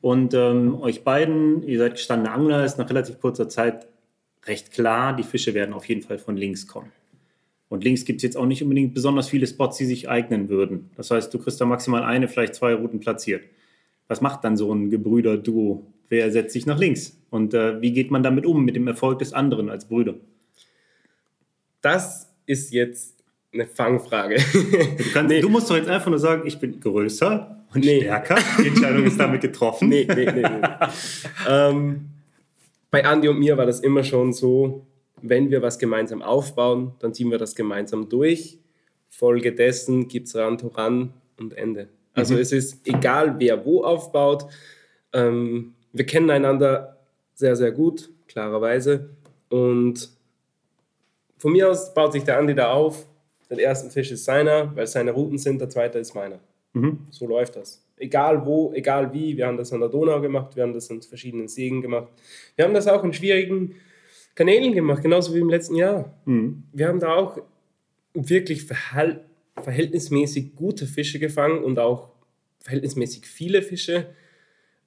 [0.00, 3.86] und ähm, euch beiden, ihr seid gestandene Angler, ist nach relativ kurzer Zeit
[4.46, 6.90] recht klar, die Fische werden auf jeden Fall von links kommen.
[7.68, 10.90] Und links gibt es jetzt auch nicht unbedingt besonders viele Spots, die sich eignen würden.
[10.96, 13.44] Das heißt, du kriegst da maximal eine, vielleicht zwei Routen platziert.
[14.08, 15.86] Was macht dann so ein Gebrüder-Duo?
[16.12, 17.18] wer setzt sich nach links?
[17.30, 20.16] Und äh, wie geht man damit um, mit dem Erfolg des anderen als Brüder?
[21.80, 23.21] Das ist jetzt
[23.52, 24.36] eine Fangfrage.
[24.36, 25.40] Du, kannst, nee.
[25.40, 28.00] du musst doch jetzt einfach nur sagen, ich bin größer und nee.
[28.00, 28.38] stärker.
[28.62, 29.88] Die Entscheidung ist damit getroffen.
[29.88, 30.42] Nee, nee, nee.
[30.42, 30.68] nee.
[31.48, 32.08] ähm,
[32.90, 34.86] bei Andi und mir war das immer schon so,
[35.20, 38.58] wenn wir was gemeinsam aufbauen, dann ziehen wir das gemeinsam durch.
[39.08, 41.88] Folge dessen gibt es ran, ran und Ende.
[42.14, 42.40] Also mhm.
[42.40, 44.46] es ist egal, wer wo aufbaut.
[45.12, 46.98] Ähm, wir kennen einander
[47.34, 49.10] sehr, sehr gut, klarerweise.
[49.48, 50.10] Und
[51.38, 53.06] von mir aus baut sich der Andi da auf.
[53.56, 56.40] Der erste Fisch ist seiner, weil seine Routen sind, der zweite ist meiner.
[56.72, 57.06] Mhm.
[57.10, 57.84] So läuft das.
[57.96, 59.36] Egal wo, egal wie.
[59.36, 62.08] Wir haben das an der Donau gemacht, wir haben das an verschiedenen Seen gemacht.
[62.56, 63.74] Wir haben das auch in schwierigen
[64.34, 66.14] Kanälen gemacht, genauso wie im letzten Jahr.
[66.24, 66.64] Mhm.
[66.72, 67.38] Wir haben da auch
[68.14, 72.08] wirklich verhältnismäßig gute Fische gefangen und auch
[72.60, 74.06] verhältnismäßig viele Fische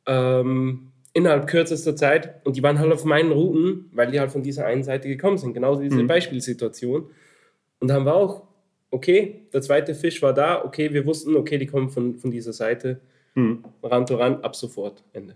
[0.07, 2.45] ähm, innerhalb kürzester Zeit.
[2.45, 5.37] Und die waren halt auf meinen Routen, weil die halt von dieser einen Seite gekommen
[5.37, 5.53] sind.
[5.53, 6.07] Genauso diese mhm.
[6.07, 7.09] Beispielsituation.
[7.79, 8.47] Und da haben wir auch,
[8.95, 12.53] okay, der zweite Fisch war da, okay, wir wussten, okay, die kommen von, von dieser
[12.53, 13.01] Seite.
[13.35, 13.65] Mhm.
[13.83, 15.35] Rand zu Rand, ab sofort, Ende.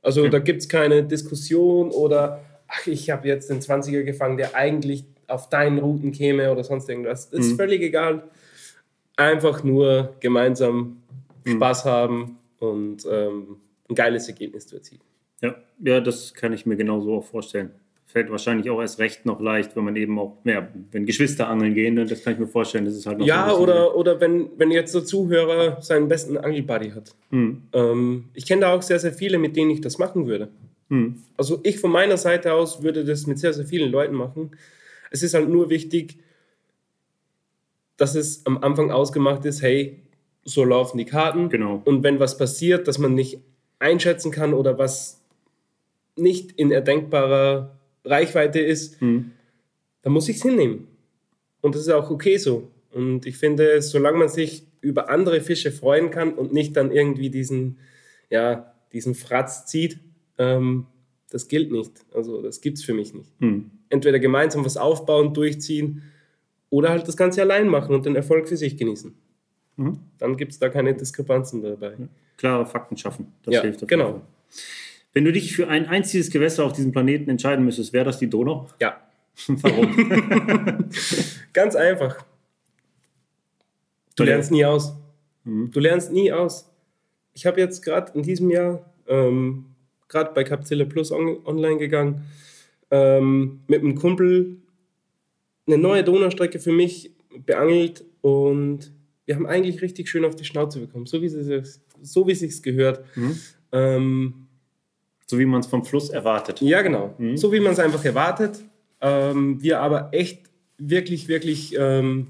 [0.00, 0.30] Also okay.
[0.30, 5.04] da gibt es keine Diskussion oder, ach, ich habe jetzt den 20er gefangen, der eigentlich
[5.26, 7.28] auf deinen Routen käme oder sonst irgendwas.
[7.28, 7.56] Das ist mhm.
[7.56, 8.22] völlig egal.
[9.16, 11.02] Einfach nur gemeinsam
[11.44, 11.56] mhm.
[11.56, 13.56] Spaß haben und ähm,
[13.90, 15.02] ein geiles Ergebnis zu erzielen.
[15.42, 17.70] Ja, ja, das kann ich mir genauso auch vorstellen.
[18.10, 21.74] Fällt wahrscheinlich auch erst recht noch leicht, wenn man eben auch, ja, wenn Geschwister angeln
[21.74, 24.18] gehen, ne, das kann ich mir vorstellen, das ist halt noch Ja, so oder, oder
[24.18, 27.14] wenn, wenn jetzt der Zuhörer seinen besten Angelbuddy hat.
[27.30, 27.64] Mhm.
[27.74, 30.48] Ähm, ich kenne da auch sehr, sehr viele, mit denen ich das machen würde.
[30.88, 31.22] Mhm.
[31.36, 34.52] Also ich von meiner Seite aus würde das mit sehr, sehr vielen Leuten machen.
[35.10, 36.16] Es ist halt nur wichtig,
[37.98, 40.00] dass es am Anfang ausgemacht ist, hey,
[40.44, 41.50] so laufen die Karten.
[41.50, 41.82] Genau.
[41.84, 43.38] Und wenn was passiert, dass man nicht
[43.80, 45.20] einschätzen kann oder was
[46.16, 47.77] nicht in erdenkbarer
[48.08, 49.32] Reichweite ist, mhm.
[50.02, 50.88] dann muss ich es hinnehmen.
[51.60, 52.70] Und das ist auch okay so.
[52.92, 57.30] Und ich finde, solange man sich über andere Fische freuen kann und nicht dann irgendwie
[57.30, 57.78] diesen,
[58.30, 59.98] ja, diesen Fratz zieht,
[60.38, 60.86] ähm,
[61.30, 61.92] das gilt nicht.
[62.14, 63.28] Also das gibt es für mich nicht.
[63.40, 63.70] Mhm.
[63.90, 66.02] Entweder gemeinsam was aufbauen, durchziehen
[66.70, 69.14] oder halt das Ganze allein machen und den Erfolg für sich genießen.
[69.76, 69.98] Mhm.
[70.18, 71.94] Dann gibt es da keine Diskrepanzen dabei.
[72.36, 73.86] Klare Fakten schaffen, das ja, hilft.
[73.88, 74.12] Genau.
[74.12, 74.22] Fall.
[75.18, 78.30] Wenn du dich für ein einziges Gewässer auf diesem Planeten entscheiden müsstest, wäre das die
[78.30, 78.68] Donau?
[78.80, 79.00] Ja.
[79.48, 80.88] Warum?
[81.52, 82.24] Ganz einfach.
[84.14, 84.94] Du lernst nie aus.
[85.42, 85.72] Mhm.
[85.72, 86.70] Du lernst nie aus.
[87.32, 89.64] Ich habe jetzt gerade in diesem Jahr ähm,
[90.06, 92.22] gerade bei Capzilla Plus on online gegangen,
[92.92, 94.58] ähm, mit einem Kumpel
[95.66, 97.10] eine neue Donaustrecke für mich
[97.44, 98.92] beangelt und
[99.26, 102.62] wir haben eigentlich richtig schön auf die Schnauze bekommen, so wie es so wie es
[102.62, 103.04] gehört.
[103.16, 103.40] Mhm.
[103.72, 104.47] Ähm,
[105.30, 106.60] so wie man es vom Fluss erwartet.
[106.60, 107.14] Ja, genau.
[107.18, 107.36] Mhm.
[107.36, 108.60] So wie man es einfach erwartet.
[109.00, 112.28] Ähm, wir aber echt wirklich, wirklich ähm,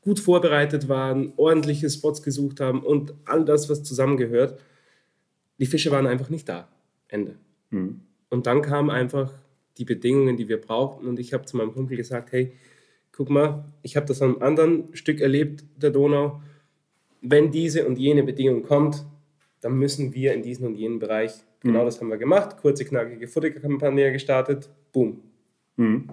[0.00, 4.58] gut vorbereitet waren, ordentliche Spots gesucht haben und all das, was zusammengehört.
[5.58, 6.68] Die Fische waren einfach nicht da.
[7.08, 7.36] Ende.
[7.70, 8.00] Mhm.
[8.30, 9.32] Und dann kamen einfach
[9.76, 11.06] die Bedingungen, die wir brauchten.
[11.06, 12.52] Und ich habe zu meinem Kumpel gesagt, hey,
[13.12, 16.40] guck mal, ich habe das an einem anderen Stück erlebt, der Donau.
[17.20, 19.04] Wenn diese und jene Bedingung kommt,
[19.60, 21.68] dann müssen wir in diesen und jenen Bereich, mhm.
[21.68, 25.22] genau das haben wir gemacht, kurze, knackige Futterkampagne gestartet, boom.
[25.76, 26.08] Mhm.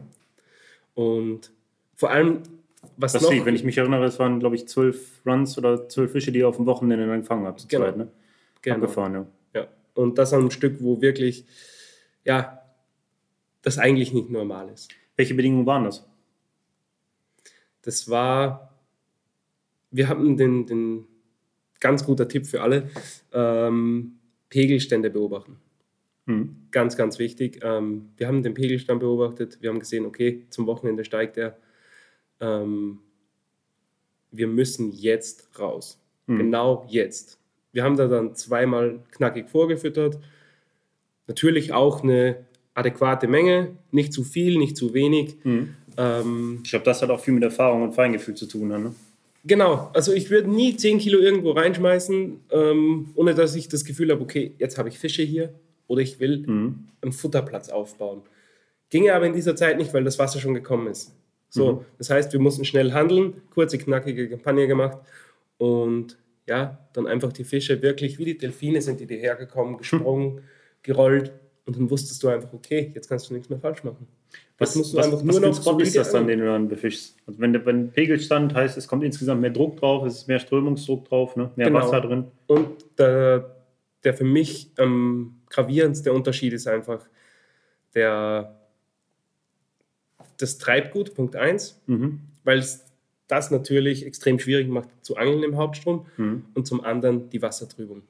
[0.94, 1.52] Und
[1.96, 2.44] vor allem,
[2.98, 3.32] was das noch...
[3.32, 6.40] Sie, wenn ich mich erinnere, es waren, glaube ich, zwölf Runs oder zwölf Fische, die
[6.40, 7.68] ihr auf dem Wochenende dann gefangen habt.
[7.68, 7.86] Genau.
[7.86, 8.08] Zweit, ne?
[8.62, 8.76] genau.
[8.76, 9.26] Abgefahren, ja.
[9.54, 9.68] ja.
[9.94, 11.46] Und das an einem Stück, wo wirklich,
[12.24, 12.62] ja,
[13.62, 14.92] das eigentlich nicht normal ist.
[15.16, 16.08] Welche Bedingungen waren das?
[17.82, 18.74] Das war,
[19.92, 21.08] wir hatten den, den
[21.80, 22.90] ganz guter Tipp für alle,
[23.34, 24.20] ähm,
[24.56, 25.58] Pegelstände beobachten.
[26.28, 26.68] Hm.
[26.72, 27.60] Ganz, ganz wichtig.
[27.62, 31.58] Ähm, wir haben den Pegelstand beobachtet, wir haben gesehen, okay, zum Wochenende steigt er.
[32.40, 33.00] Ähm,
[34.32, 36.02] wir müssen jetzt raus.
[36.28, 36.38] Hm.
[36.38, 37.38] Genau jetzt.
[37.74, 40.20] Wir haben da dann zweimal knackig vorgefüttert.
[41.28, 45.36] Natürlich auch eine adäquate Menge, nicht zu viel, nicht zu wenig.
[45.44, 45.76] Mhm.
[45.98, 48.70] Ähm, ich glaube, das hat auch viel mit Erfahrung und Feingefühl zu tun.
[48.70, 48.96] Ne?
[49.48, 54.12] Genau, also ich würde nie 10 Kilo irgendwo reinschmeißen, ähm, ohne dass ich das Gefühl
[54.12, 55.54] habe, okay, jetzt habe ich Fische hier
[55.86, 56.88] oder ich will mhm.
[57.02, 58.24] einen Futterplatz aufbauen.
[58.90, 61.14] Ginge aber in dieser Zeit nicht, weil das Wasser schon gekommen ist.
[61.50, 61.86] So, mhm.
[62.00, 64.98] das heißt, wir mussten schnell handeln, kurze, knackige Kampagne gemacht
[65.58, 70.42] und ja, dann einfach die Fische wirklich wie die Delfine sind die hergekommen, gesprungen,
[70.82, 71.32] gerollt
[71.68, 74.08] und dann wusstest du einfach, okay, jetzt kannst du nichts mehr falsch machen.
[74.58, 77.18] Was, musst du was, einfach nur noch Spot ist das dann, den du dann befischst?
[77.28, 80.40] Also wenn der wenn Pegelstand heißt, es kommt insgesamt mehr Druck drauf, es ist mehr
[80.40, 81.52] Strömungsdruck drauf, ne?
[81.58, 81.80] mehr genau.
[81.82, 82.26] Wasser drin.
[82.48, 83.54] Und der,
[84.06, 87.06] der für mich am gravierendste Unterschied ist einfach
[87.96, 88.56] der,
[90.38, 92.22] das Treibgut, Punkt 1, Mhm.
[92.46, 92.86] weil es
[93.28, 96.46] das natürlich extrem schwierig macht zu angeln im Hauptstrom Mhm.
[96.54, 98.04] und zum anderen die Wassertrübung.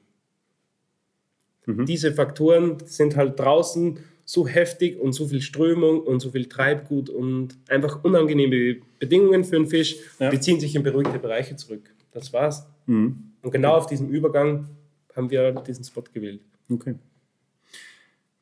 [1.66, 1.86] Mhm.
[1.86, 7.08] Diese Faktoren sind halt draußen so heftig und so viel Strömung und so viel Treibgut
[7.08, 10.30] und einfach unangenehme Bedingungen für einen Fisch, Ja.
[10.30, 11.94] die ziehen sich in beruhigte Bereiche zurück.
[12.10, 12.66] Das war's.
[12.86, 13.32] Mhm.
[13.42, 14.68] Und genau auf diesem Übergang
[15.14, 16.40] haben wir diesen Spot gewählt.
[16.68, 16.96] Okay.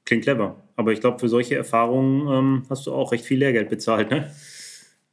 [0.06, 0.56] Klingt clever.
[0.76, 4.30] Aber ich glaube, für solche Erfahrungen ähm, hast du auch recht viel Lehrgeld bezahlt, ne?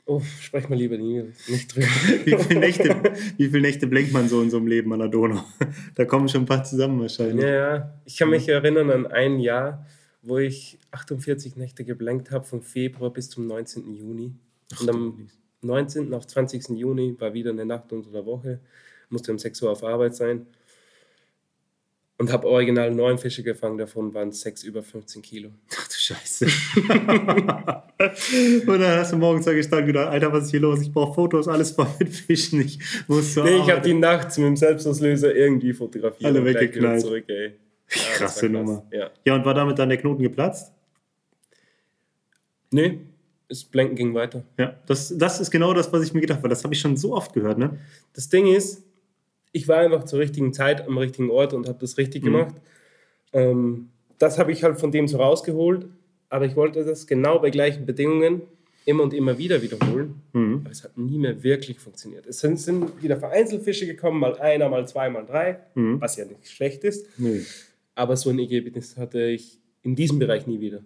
[0.06, 1.86] Oh, sprech mal lieber nicht drüber.
[2.26, 2.96] Wie viele Nächte,
[3.38, 5.44] wie viele Nächte blinkt man so in so einem Leben an der Donau?
[5.96, 7.44] Da kommen schon ein paar zusammen wahrscheinlich.
[7.46, 7.94] Ja, ja.
[8.06, 9.86] Ich kann mich erinnern an ein Jahr,
[10.22, 13.94] wo ich 48 Nächte geblankt habe, vom Februar bis zum 19.
[13.94, 14.34] Juni.
[14.80, 15.30] Und am
[15.62, 16.14] 19.
[16.14, 16.70] auf 20.
[16.70, 18.60] Juni war wieder eine Nacht unter der Woche,
[19.10, 20.48] musste um 6 Uhr auf Arbeit sein
[22.22, 25.50] und habe original neun Fische gefangen, davon waren sechs über 15 Kilo.
[25.76, 26.46] Ach du Scheiße.
[28.68, 30.84] und dann hast du morgens da gestanden und gedacht, Alter, was ist hier los?
[30.84, 32.62] Ich brauche Fotos, alles voll mit Fischen.
[32.62, 36.26] Ich muss Nee, ich habe die nachts mit dem Selbstauslöser irgendwie fotografiert.
[36.26, 37.02] Alle weggeknallt.
[37.02, 37.54] Zurück, ey.
[37.94, 38.50] Ja, Krasse.
[38.50, 38.86] Nummer.
[38.92, 39.10] Ja.
[39.26, 40.72] Ja, und war damit dann der Knoten geplatzt?
[42.72, 43.00] Nee,
[43.50, 44.44] das Blanken ging weiter.
[44.58, 46.50] Ja, das, das ist genau das, was ich mir gedacht habe.
[46.50, 47.78] Das habe ich schon so oft gehört, ne?
[48.14, 48.84] Das Ding ist,
[49.52, 52.26] ich war einfach zur richtigen Zeit am richtigen Ort und habe das richtig Mhm.
[52.28, 52.56] gemacht.
[53.34, 55.88] Ähm, das habe ich halt von dem so rausgeholt,
[56.30, 58.44] aber ich wollte das genau bei gleichen Bedingungen
[58.86, 60.22] immer und immer wieder wiederholen.
[60.32, 60.62] Mhm.
[60.64, 62.26] Aber es hat nie mehr wirklich funktioniert.
[62.26, 66.00] Es sind, sind wieder Vereinzelfische gekommen, mal einer, mal zwei, mal drei, Mhm.
[66.00, 67.06] was ja nicht schlecht ist.
[67.20, 67.42] Nö.
[67.96, 70.84] Aber so ein Ergebnis hatte ich in diesem Bereich nie wieder.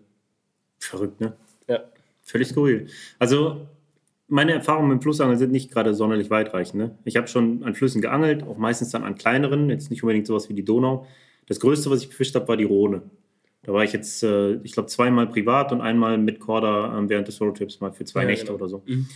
[0.79, 1.33] Verrückt, ne?
[1.67, 1.83] Ja.
[2.21, 2.87] Völlig skurril.
[3.19, 3.67] Also,
[4.27, 6.81] meine Erfahrungen mit dem Flussangeln sind nicht gerade sonderlich weitreichend.
[6.81, 6.97] Ne?
[7.05, 10.49] Ich habe schon an Flüssen geangelt, auch meistens dann an kleineren, jetzt nicht unbedingt sowas
[10.49, 11.05] wie die Donau.
[11.45, 13.03] Das größte, was ich befischt habe, war die Rhone.
[13.61, 17.27] Da war ich jetzt, äh, ich glaube, zweimal privat und einmal mit Korda ähm, während
[17.27, 18.57] des Roadtrips mal für zwei Ja, Nächte genau.
[18.57, 18.83] oder so.
[18.85, 19.07] Mhm.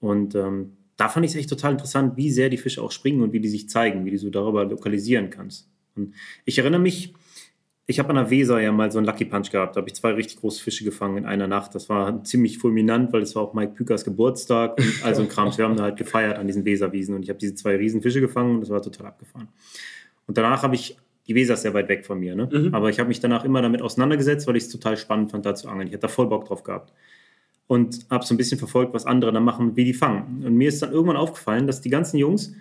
[0.00, 3.22] Und ähm, da fand ich es echt total interessant, wie sehr die Fische auch springen
[3.22, 5.68] und wie die sich zeigen, wie du so darüber lokalisieren kannst.
[5.98, 7.14] Und ich erinnere mich,
[7.90, 9.74] ich habe an der Weser ja mal so einen Lucky Punch gehabt.
[9.74, 11.74] Da habe ich zwei richtig große Fische gefangen in einer Nacht.
[11.74, 15.28] Das war ziemlich fulminant, weil es war auch Mike Pükers Geburtstag und all so ein
[15.28, 15.56] Kram.
[15.56, 18.20] Wir haben da halt gefeiert an diesen Weserwiesen und ich habe diese zwei riesen Fische
[18.20, 19.48] gefangen und das war total abgefahren.
[20.26, 22.48] Und danach habe ich, die Weser ist sehr weit weg von mir, ne?
[22.52, 22.74] Mhm.
[22.74, 25.54] aber ich habe mich danach immer damit auseinandergesetzt, weil ich es total spannend fand, da
[25.54, 25.88] zu angeln.
[25.88, 26.92] Ich hatte da voll Bock drauf gehabt
[27.68, 30.42] und habe so ein bisschen verfolgt, was andere da machen, wie die fangen.
[30.44, 32.54] Und mir ist dann irgendwann aufgefallen, dass die ganzen Jungs,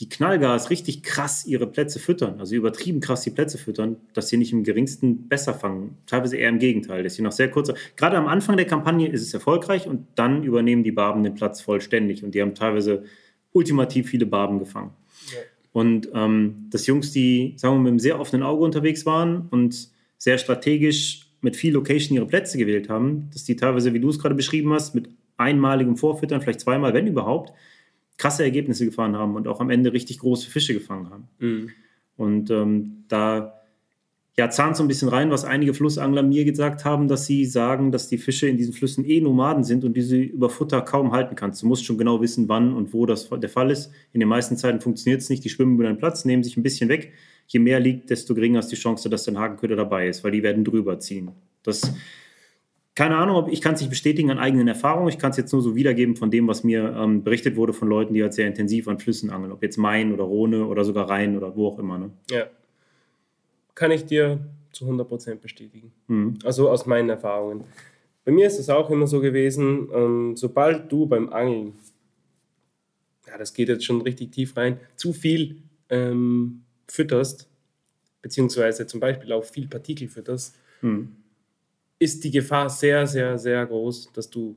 [0.00, 4.36] die Knallgas richtig krass ihre Plätze füttern, also übertrieben krass die Plätze füttern, dass sie
[4.36, 5.98] nicht im geringsten besser fangen.
[6.06, 7.72] Teilweise eher im Gegenteil, dass sie noch sehr kurz.
[7.96, 11.60] Gerade am Anfang der Kampagne ist es erfolgreich und dann übernehmen die Barben den Platz
[11.60, 13.04] vollständig und die haben teilweise
[13.52, 14.92] ultimativ viele Barben gefangen.
[15.32, 15.40] Ja.
[15.72, 19.48] Und ähm, dass Jungs, die, sagen wir mal, mit einem sehr offenen Auge unterwegs waren
[19.50, 24.08] und sehr strategisch mit viel Location ihre Plätze gewählt haben, dass die teilweise, wie du
[24.08, 27.52] es gerade beschrieben hast, mit einmaligem Vorfüttern, vielleicht zweimal, wenn überhaupt,
[28.18, 31.28] krasse Ergebnisse gefahren haben und auch am Ende richtig große Fische gefangen haben.
[31.38, 31.70] Mhm.
[32.16, 33.54] Und ähm, da
[34.36, 37.90] ja, zahnt so ein bisschen rein, was einige Flussangler mir gesagt haben, dass sie sagen,
[37.90, 41.34] dass die Fische in diesen Flüssen eh Nomaden sind und diese über Futter kaum halten
[41.34, 41.62] kannst.
[41.62, 43.90] Du musst schon genau wissen, wann und wo das der Fall ist.
[44.12, 45.44] In den meisten Zeiten funktioniert es nicht.
[45.44, 47.12] Die schwimmen über den Platz, nehmen sich ein bisschen weg.
[47.48, 50.44] Je mehr liegt, desto geringer ist die Chance, dass dein Hakenköder dabei ist, weil die
[50.44, 51.32] werden drüber ziehen.
[51.64, 51.92] Das,
[52.98, 55.08] keine Ahnung, ob ich kann es nicht bestätigen an eigenen Erfahrungen.
[55.08, 57.86] Ich kann es jetzt nur so wiedergeben von dem, was mir ähm, berichtet wurde von
[57.86, 59.52] Leuten, die halt sehr intensiv an Flüssen angeln.
[59.52, 61.96] Ob jetzt Main oder Rhone oder sogar Rhein oder wo auch immer.
[61.96, 62.10] Ne?
[62.28, 62.48] Ja.
[63.76, 64.40] Kann ich dir
[64.72, 65.92] zu 100% bestätigen.
[66.08, 66.40] Mhm.
[66.42, 67.62] Also aus meinen Erfahrungen.
[68.24, 71.74] Bei mir ist es auch immer so gewesen, ähm, sobald du beim Angeln,
[73.28, 77.48] ja, das geht jetzt schon richtig tief rein, zu viel ähm, fütterst,
[78.22, 81.12] beziehungsweise zum Beispiel auch viel Partikel fütterst, Mhm.
[81.98, 84.56] Ist die Gefahr sehr, sehr, sehr groß, dass du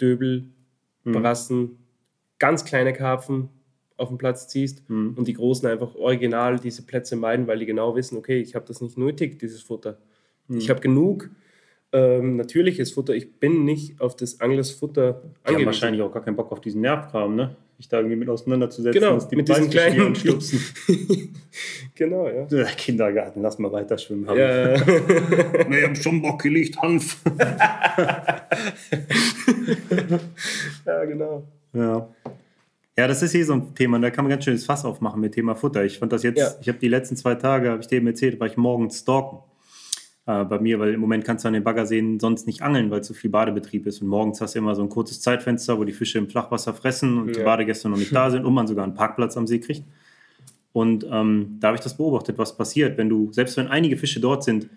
[0.00, 0.46] Döbel,
[1.04, 1.12] Mhm.
[1.12, 1.78] Brassen,
[2.38, 3.48] ganz kleine Karpfen
[3.96, 5.14] auf den Platz ziehst Mhm.
[5.16, 8.66] und die Großen einfach original diese Plätze meiden, weil die genau wissen, okay, ich habe
[8.66, 9.98] das nicht nötig, dieses Futter.
[10.48, 10.58] Mhm.
[10.58, 11.30] Ich habe genug
[11.92, 13.14] ähm, natürliches Futter.
[13.14, 15.66] Ich bin nicht auf das Anglers Futter Die haben angewiesen.
[15.66, 17.56] wahrscheinlich auch gar keinen Bock auf diesen Nervkram, ne?
[17.80, 19.00] Sich da irgendwie mit auseinanderzusetzen.
[19.00, 20.60] Genau, mit diesen kleinen anstupsen.
[21.94, 22.44] genau, ja.
[22.44, 24.28] Der Kindergarten, lass mal weiter schwimmen.
[24.28, 24.38] Hanf.
[24.38, 24.86] ja.
[24.86, 27.16] Wir haben schon Bock gelegt, Hanf.
[30.84, 31.42] ja, genau.
[31.72, 32.06] Ja.
[32.98, 35.18] Ja, das ist hier so ein Thema, da kann man ganz schön das Fass aufmachen
[35.18, 35.82] mit Thema Futter.
[35.82, 36.50] Ich fand das jetzt, Ja.
[36.60, 39.38] ich habe die letzten zwei Tage, habe ich dir eben erzählt, war ich morgens stalken
[40.30, 43.02] äh, bei mir, weil im Moment kannst du an den Baggerseen sonst nicht angeln, weil
[43.02, 44.00] zu viel Badebetrieb ist.
[44.02, 47.18] Und morgens hast du immer so ein kurzes Zeitfenster, wo die Fische im Flachwasser fressen
[47.18, 47.44] und die Ja.
[47.44, 49.84] Badegäste noch nicht da sind und man sogar einen Parkplatz am See kriegt.
[50.72, 54.20] Und ähm, da habe ich das beobachtet, was passiert, wenn du, selbst wenn einige Fische
[54.20, 54.68] dort sind,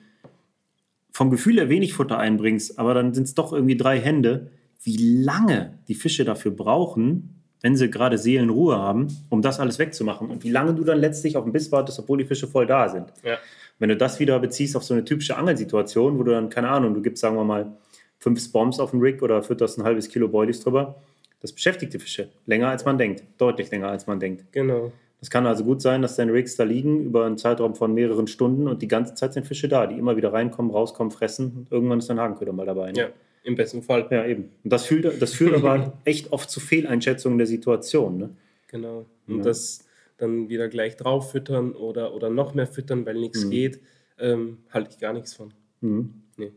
[1.12, 4.50] vom Gefühl her wenig Futter einbringst, aber dann sind es doch irgendwie drei Hände,
[4.82, 10.30] wie lange die Fische dafür brauchen, wenn sie gerade Seelenruhe haben, um das alles wegzumachen.
[10.30, 12.90] Und wie lange du dann letztlich auf den Biss wartest, obwohl die Fische voll da
[12.90, 13.14] sind.
[13.24, 13.38] Ja.
[13.84, 16.94] Wenn du das wieder beziehst auf so eine typische Angelsituation, wo du dann, keine Ahnung,
[16.94, 17.74] du gibst, sagen wir mal,
[18.18, 20.96] fünf Spoms auf den Rig oder fütterst ein halbes Kilo Boilies drüber,
[21.42, 23.26] das beschäftigt die Fische länger als man denkt.
[23.38, 24.46] Deutlich länger als man denkt.
[24.54, 24.94] Genau.
[25.20, 28.28] Es kann also gut sein, dass deine Rigs da liegen über einen Zeitraum von mehreren
[28.28, 31.68] Stunden und die ganze Zeit sind Fische da, die immer wieder reinkommen, rauskommen, fressen und
[31.70, 32.94] irgendwann ist dein Hakenköder mal dabei.
[32.94, 32.98] Ne?
[32.98, 33.08] Ja,
[33.44, 34.08] im besten Fall.
[34.12, 34.44] Ja, eben.
[34.64, 38.18] Und das führt, das führt aber echt oft zu Fehleinschätzungen der Situation.
[38.18, 38.30] Ne?
[38.70, 39.06] Genau.
[39.28, 39.44] Und Ja.
[39.44, 39.86] das
[40.18, 43.50] dann wieder gleich drauf füttern oder, oder noch mehr füttern, weil nichts Mhm.
[43.50, 43.82] geht,
[44.20, 45.54] ähm, halte ich gar nichts von.
[45.82, 46.14] Mhm.
[46.38, 46.52] Nee.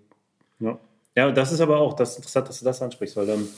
[0.61, 0.79] Ja.
[1.17, 3.49] ja, das ist aber auch das interessant, dass du das ansprichst, weil ähm,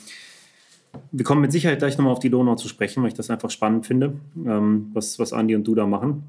[1.12, 3.50] wir kommen mit Sicherheit gleich nochmal auf die Donau zu sprechen, weil ich das einfach
[3.50, 6.24] spannend finde, ähm, was, was Andi und du da machen,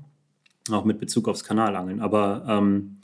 [0.72, 2.02] auch mit Bezug aufs Kanalangeln.
[2.02, 2.98] Aber ähm,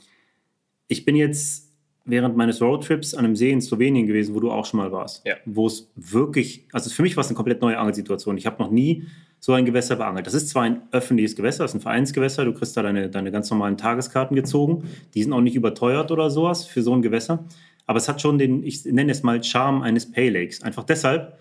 [0.88, 1.72] ich bin jetzt
[2.04, 5.26] während meines Roadtrips an einem See in Slowenien gewesen, wo du auch schon mal warst,
[5.26, 5.34] Ja.
[5.44, 8.36] wo es wirklich, also für mich war es eine komplett neue Angelsituation.
[8.38, 9.04] Ich habe noch nie
[9.46, 10.26] so ein Gewässer beangelt.
[10.26, 13.30] Das ist zwar ein öffentliches Gewässer, das ist ein Vereinsgewässer, du kriegst da deine, deine
[13.30, 17.44] ganz normalen Tageskarten gezogen, die sind auch nicht überteuert oder sowas für so ein Gewässer,
[17.86, 20.62] aber es hat schon den, ich nenne es mal Charme eines Pay Lakes.
[20.64, 21.38] Einfach deshalb,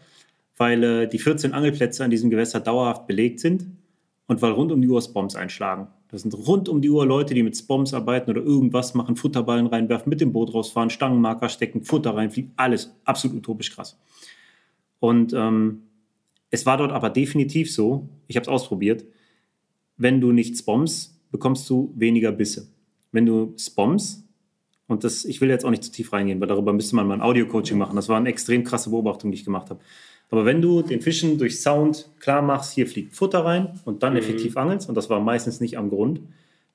[0.55, 3.65] weil äh, die 14 Angelplätze an diesem Gewässer dauerhaft belegt sind
[4.27, 5.87] und weil rund um die Uhr Spoms einschlagen.
[6.09, 9.65] Das sind rund um die Uhr Leute, die mit Spoms arbeiten oder irgendwas machen, Futterballen
[9.65, 13.97] reinwerfen, mit dem Boot rausfahren, Stangenmarker stecken, Futter reinfliegen, alles absolut utopisch krass.
[14.99, 15.81] Und ähm,
[16.55, 19.03] es war dort aber definitiv so, ich habe es ausprobiert,
[19.97, 22.69] wenn du nicht Spoms, bekommst du weniger Bisse.
[23.11, 24.25] Wenn du Spoms,
[24.87, 27.15] und das, ich will jetzt auch nicht zu tief reingehen, weil darüber müsste man mal
[27.15, 27.95] ein Audio-Coaching machen.
[27.95, 29.81] Das war eine extrem krasse Beobachtung, die ich gemacht habe.
[30.29, 34.15] Aber wenn du den Fischen durch Sound klar machst, hier fliegt Futter rein und dann
[34.15, 36.21] effektiv angelst, und das war meistens nicht am Grund,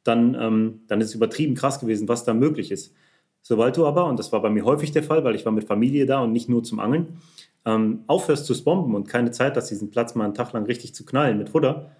[0.05, 2.95] dann, ähm, dann ist es übertrieben krass gewesen, was da möglich ist.
[3.41, 5.65] Sobald du aber, und das war bei mir häufig der Fall, weil ich war mit
[5.65, 7.19] Familie da und nicht nur zum Angeln,
[7.67, 10.95] ähm, aufhörst zu bomben und keine Zeit hast, diesen Platz mal einen Tag lang richtig
[10.95, 11.91] zu knallen mit Futter,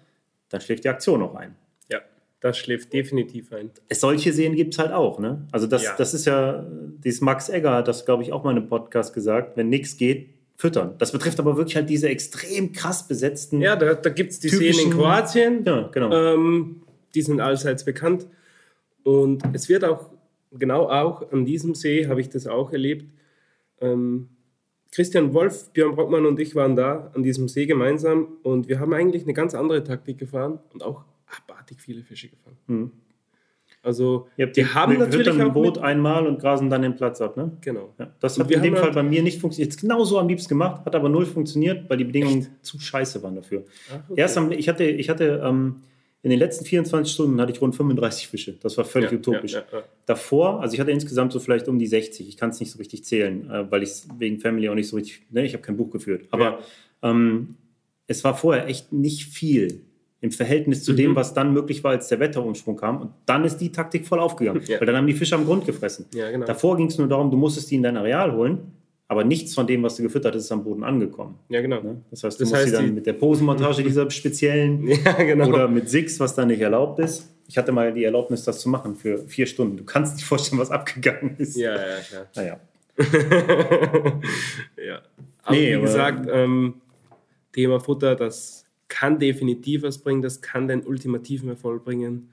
[0.49, 1.55] dann schläft die Aktion auch ein.
[1.91, 1.99] Ja,
[2.39, 3.69] das schläft definitiv ein.
[3.87, 5.19] Es solche Seen gibt es halt auch.
[5.19, 5.45] Ne?
[5.51, 5.95] Also das, Ja.
[5.97, 6.65] das ist ja,
[7.03, 9.97] dieses Max Egger hat das, glaube ich, auch mal in einem Podcast gesagt, wenn nichts
[9.97, 10.93] geht, füttern.
[10.99, 13.61] Das betrifft aber wirklich halt diese extrem krass besetzten.
[13.61, 15.63] Ja, da, da gibt es die Seen in Kroatien.
[15.65, 16.11] Ja, genau.
[16.11, 16.83] Ähm,
[17.15, 18.27] die sind allseits bekannt.
[19.03, 20.11] Und es wird auch,
[20.51, 23.05] genau auch an diesem See habe ich das auch erlebt.
[23.79, 24.29] Ähm,
[24.91, 28.93] Christian Wolf, Björn Brockmann und ich waren da an diesem See gemeinsam und wir haben
[28.93, 32.57] eigentlich eine ganz andere Taktik gefahren und auch abartig viele Fische gefangen.
[32.67, 32.91] Mhm.
[33.83, 37.35] Also, die die haben natürlich ein Boot mit- einmal und grasen dann den Platz ab.
[37.35, 37.51] Ne?
[37.61, 37.95] Genau.
[37.97, 39.71] Ja, das hat wir in dem Fall bei mir nicht funktioniert.
[39.73, 43.23] Jetzt genau so am liebsten gemacht, hat aber null funktioniert, weil die Bedingungen zu scheiße
[43.23, 43.63] waren dafür.
[43.89, 44.19] Ach, okay.
[44.21, 45.77] Erst am, ich hatte, ich hatte ähm,
[46.23, 48.53] in den letzten 24 Stunden hatte ich rund 35 Fische.
[48.61, 49.53] Das war völlig Ja, utopisch.
[49.53, 49.83] ja, ja.
[50.05, 52.27] Davor, also ich hatte insgesamt so vielleicht um die 60.
[52.27, 54.87] Ich kann es nicht so richtig zählen, äh, weil ich es wegen Family auch nicht
[54.87, 56.27] so richtig, ne, ich habe kein Buch geführt.
[56.31, 56.59] Aber
[57.01, 57.55] ähm,
[58.07, 59.81] es war vorher echt nicht viel
[60.19, 60.97] im Verhältnis zu Mhm.
[60.97, 63.01] dem, was dann möglich war, als der Wetterumschwung kam.
[63.01, 66.05] Und dann ist die Taktik voll aufgegangen, weil dann haben die Fische am Grund gefressen.
[66.11, 66.45] Genau.
[66.45, 68.59] Davor ging es nur darum, du musstest die in dein Areal holen,
[69.11, 71.37] aber nichts von dem, was du gefüttert hast, ist am Boden angekommen.
[71.49, 71.81] Ja, genau.
[71.81, 72.01] Ne?
[72.11, 75.49] Das heißt, du Das musst heißt, sie dann mit der Posenmontage dieser speziellen Ja, genau.
[75.49, 77.29] oder mit Six, was da nicht erlaubt ist.
[77.45, 79.75] Ich hatte mal die Erlaubnis, das zu machen für vier Stunden.
[79.75, 81.57] Du kannst nicht vorstellen, was abgegangen ist.
[81.57, 82.27] ja, ja, klar.
[82.37, 82.59] Naja.
[84.87, 85.01] ja.
[85.43, 86.75] Aber Nee, wie gesagt, ähm,
[87.51, 92.29] Thema Futter, das kann definitiv was bringen, das kann den ultimativen Erfolg bringen.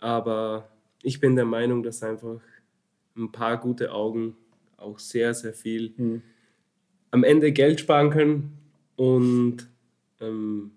[0.00, 0.68] Aber
[1.02, 2.40] ich bin der Meinung, dass einfach
[3.16, 4.36] ein paar gute Augen
[4.76, 6.22] auch sehr, sehr viel Mhm.
[7.10, 8.58] am Ende Geld sparen können
[8.96, 9.68] und
[10.20, 10.72] ähm,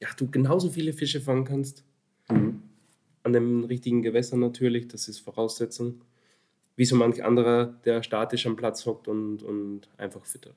[0.00, 1.84] ja, du genauso viele Fische fangen kannst.
[2.30, 2.62] Mhm.
[3.22, 6.02] An dem richtigen Gewässer natürlich, das ist Voraussetzung.
[6.76, 10.56] Wie so manch anderer, der statisch am Platz hockt und, und einfach füttert.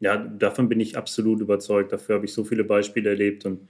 [0.00, 1.92] Ja, davon bin ich absolut überzeugt.
[1.92, 3.46] Dafür habe ich so viele Beispiele erlebt.
[3.46, 3.68] Und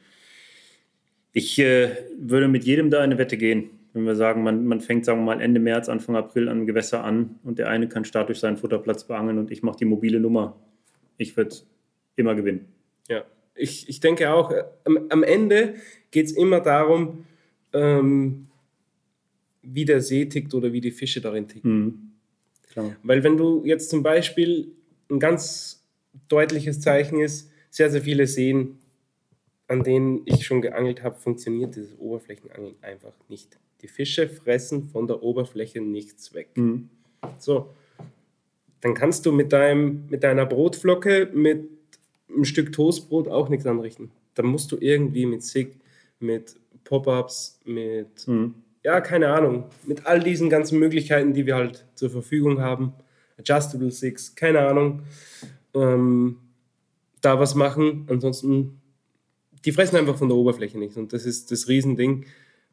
[1.33, 3.71] ich äh, würde mit jedem da eine Wette gehen.
[3.97, 7.03] Wenn wir sagen, man, man fängt, sagen wir mal, Ende März, Anfang April an Gewässer
[7.03, 10.61] an und der eine kann statisch seinen Futterplatz beangeln und ich mache die mobile Nummer.
[11.17, 11.57] Ich würde
[12.15, 12.67] immer gewinnen.
[13.09, 13.25] Ja,
[13.55, 15.77] ich, ich denke auch, äh, am, am Ende
[16.11, 17.25] geht es immer darum,
[17.73, 18.49] ähm,
[19.63, 21.73] wie der See tickt oder wie die Fische darin ticken.
[21.73, 22.11] Mhm.
[22.71, 22.97] Klar.
[23.03, 24.73] Weil wenn du jetzt zum Beispiel
[25.11, 25.87] ein ganz
[26.29, 28.77] deutliches Zeichen ist, sehr, sehr viele Seen,
[29.69, 33.59] an denen ich schon geangelt habe, funktioniert dieses Oberflächenangeln einfach nicht.
[33.83, 36.49] Die Fische fressen von der Oberfläche nichts weg.
[36.55, 36.89] Mhm.
[37.39, 37.71] So,
[38.81, 41.69] dann kannst du mit, deinem, mit deiner Brotflocke, mit
[42.29, 44.11] einem Stück Toastbrot auch nichts anrichten.
[44.35, 45.77] Dann musst du irgendwie mit Sig,
[46.21, 48.55] mit Pop-ups, mit, mhm.
[48.85, 52.93] ja, keine Ahnung, mit all diesen ganzen Möglichkeiten, die wir halt zur Verfügung haben.
[53.39, 55.03] Adjustable Six, keine Ahnung.
[55.75, 56.39] Ähm,
[57.21, 58.07] da was machen.
[58.09, 58.81] Ansonsten,
[59.65, 60.97] die fressen einfach von der Oberfläche nicht.
[60.97, 62.27] Und das ist das Riesending,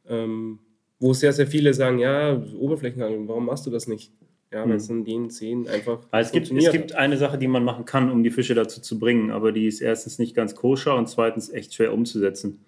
[0.07, 0.59] ähm,
[1.03, 4.13] wo sehr, sehr viele sagen, ja, Oberflächenangeln, warum machst du das nicht?
[4.53, 5.99] Ja, weil es in den Szenen einfach.
[6.11, 8.99] Es, gibt, es gibt eine Sache, die man machen kann, um die Fische dazu zu
[8.99, 12.63] bringen, aber die ist erstens nicht ganz koscher und zweitens echt schwer umzusetzen.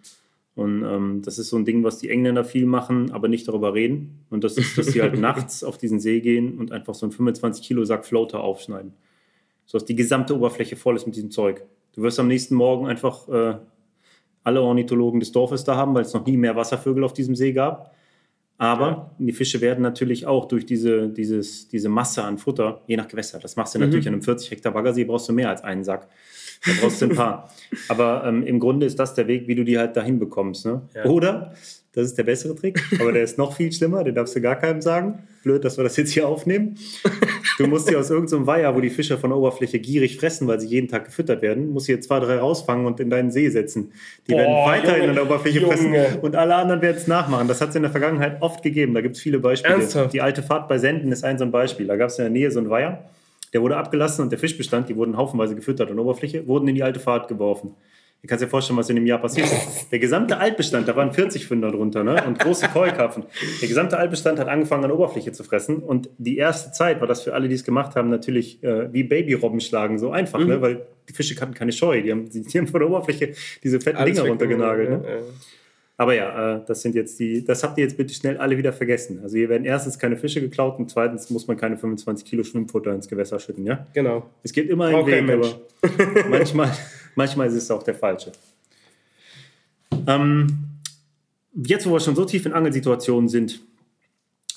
[0.56, 3.74] Und ähm, das ist so ein Ding, was die Engländer viel machen, aber nicht darüber
[3.74, 4.26] reden.
[4.30, 7.14] Und das ist, dass sie halt nachts auf diesen See gehen und einfach so einen
[7.14, 8.94] 25 Kilo Sack Floater aufschneiden.
[9.66, 11.64] So dass die gesamte Oberfläche voll ist mit diesem Zeug.
[11.94, 13.58] Du wirst am nächsten Morgen einfach äh,
[14.44, 17.54] alle Ornithologen des Dorfes da haben, weil es noch nie mehr Wasservögel auf diesem See
[17.54, 17.96] gab.
[18.58, 23.08] Aber die Fische werden natürlich auch durch diese, dieses, diese Masse an Futter, je nach
[23.08, 23.86] Gewässer, das machst du mhm.
[23.86, 26.08] natürlich an einem 40 Hektar Baggersee, brauchst du mehr als einen Sack.
[26.66, 27.50] Da brauchst du ein paar.
[27.90, 30.66] Aber ähm, im Grunde ist das der Weg, wie du die halt dahin bekommst.
[30.66, 30.82] Ne?
[30.96, 31.06] Ja.
[31.06, 31.54] Oder
[31.96, 34.58] das ist der bessere Trick, aber der ist noch viel schlimmer, den darfst du gar
[34.58, 35.20] keinem sagen.
[35.44, 36.78] Blöd, dass wir das jetzt hier aufnehmen.
[37.58, 40.48] Du musst sie aus irgendeinem so Weiher, wo die Fische von der Oberfläche gierig fressen,
[40.48, 43.32] weil sie jeden Tag gefüttert werden, musst du hier zwei, drei rausfangen und in deinen
[43.32, 43.94] See setzen.
[44.28, 45.74] Die Boah, werden weiterhin Junge, an der Oberfläche Junge.
[45.74, 47.48] fressen und alle anderen werden es nachmachen.
[47.48, 48.94] Das hat es in der Vergangenheit oft gegeben.
[48.94, 49.76] Da gibt es viele Beispiele.
[49.76, 50.14] Ernsthaft?
[50.14, 51.88] Die alte Fahrt bei Senden ist ein so ein Beispiel.
[51.88, 53.06] Da gab es in der Nähe so ein Weiher,
[53.54, 56.76] der wurde abgelassen und der Fischbestand, die wurden haufenweise gefüttert an der Oberfläche, wurden in
[56.76, 57.76] die alte Fahrt geworfen.
[58.22, 59.92] Du kannst dir vorstellen, was in dem Jahr passiert ist.
[59.92, 62.24] Der gesamte Altbestand, da waren 40 Fünder drunter ne?
[62.26, 63.24] und große Keukarpfen.
[63.62, 65.78] Der gesamte Altbestand hat angefangen, an Oberfläche zu fressen.
[65.78, 69.04] Und die erste Zeit war das für alle, die es gemacht haben, natürlich äh, wie
[69.04, 70.46] Babyrobben schlagen, so einfach, ne?
[70.46, 70.52] mhm.
[70.52, 70.62] ne?
[70.62, 72.02] weil die Fische hatten keine Scheu.
[72.02, 74.90] Die haben, die haben von der Oberfläche diese fetten Alles Dinger runtergenagelt.
[74.90, 75.02] Ne?
[75.04, 75.22] Ja, ja.
[75.98, 78.74] Aber ja, äh, das sind jetzt die, das habt ihr jetzt bitte schnell alle wieder
[78.74, 79.20] vergessen.
[79.24, 82.94] Also hier werden erstens keine Fische geklaut und zweitens muss man keine 25 Kilo Schwimmfutter
[82.94, 83.88] ins Gewässer schütten, ja?
[83.94, 84.30] Genau.
[84.44, 85.62] Es gibt immer einen Weg, aber
[86.30, 86.72] manchmal,
[87.16, 88.34] manchmal ist es auch der falsche.
[90.06, 90.48] Ähm,
[91.54, 93.62] jetzt, wo wir schon so tief in Angelsituationen sind,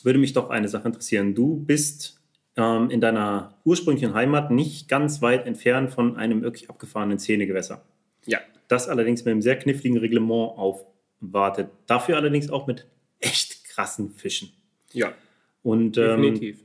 [0.02, 1.36] würde mich doch eine Sache interessieren.
[1.36, 2.20] Du bist
[2.56, 7.84] ähm, in deiner ursprünglichen Heimat nicht ganz weit entfernt von einem wirklich abgefahrenen Zähnegewässer.
[8.26, 8.38] Ja.
[8.66, 10.84] Das allerdings mit einem sehr kniffligen Reglement auf
[11.20, 11.70] wartet.
[11.86, 12.86] Dafür allerdings auch mit
[13.20, 14.50] echt krassen Fischen.
[14.92, 15.12] Ja.
[15.62, 16.64] Und ähm, definitiv.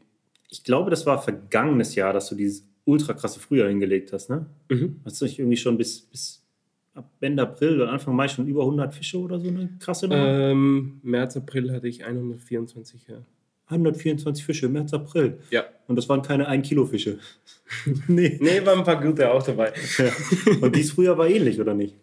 [0.50, 4.46] Ich glaube, das war vergangenes Jahr, dass du dieses ultra krasse Frühjahr hingelegt hast, ne?
[4.70, 5.02] Mhm.
[5.06, 6.44] Hast du nicht irgendwie schon bis, bis
[6.94, 10.28] ab Ende April oder Anfang Mai schon über 100 Fische oder so eine krasse Nummer?
[10.28, 13.24] Ähm, März, April hatte ich 124, ja.
[13.68, 15.40] 124 Fische, März, April.
[15.50, 15.64] Ja.
[15.88, 17.20] Und das waren keine 1 Kilo Fische.
[18.08, 18.38] nee.
[18.42, 19.74] Nee, waren ein paar gute auch dabei.
[19.98, 20.12] Ja.
[20.62, 21.96] Und dies Frühjahr war ähnlich, oder nicht?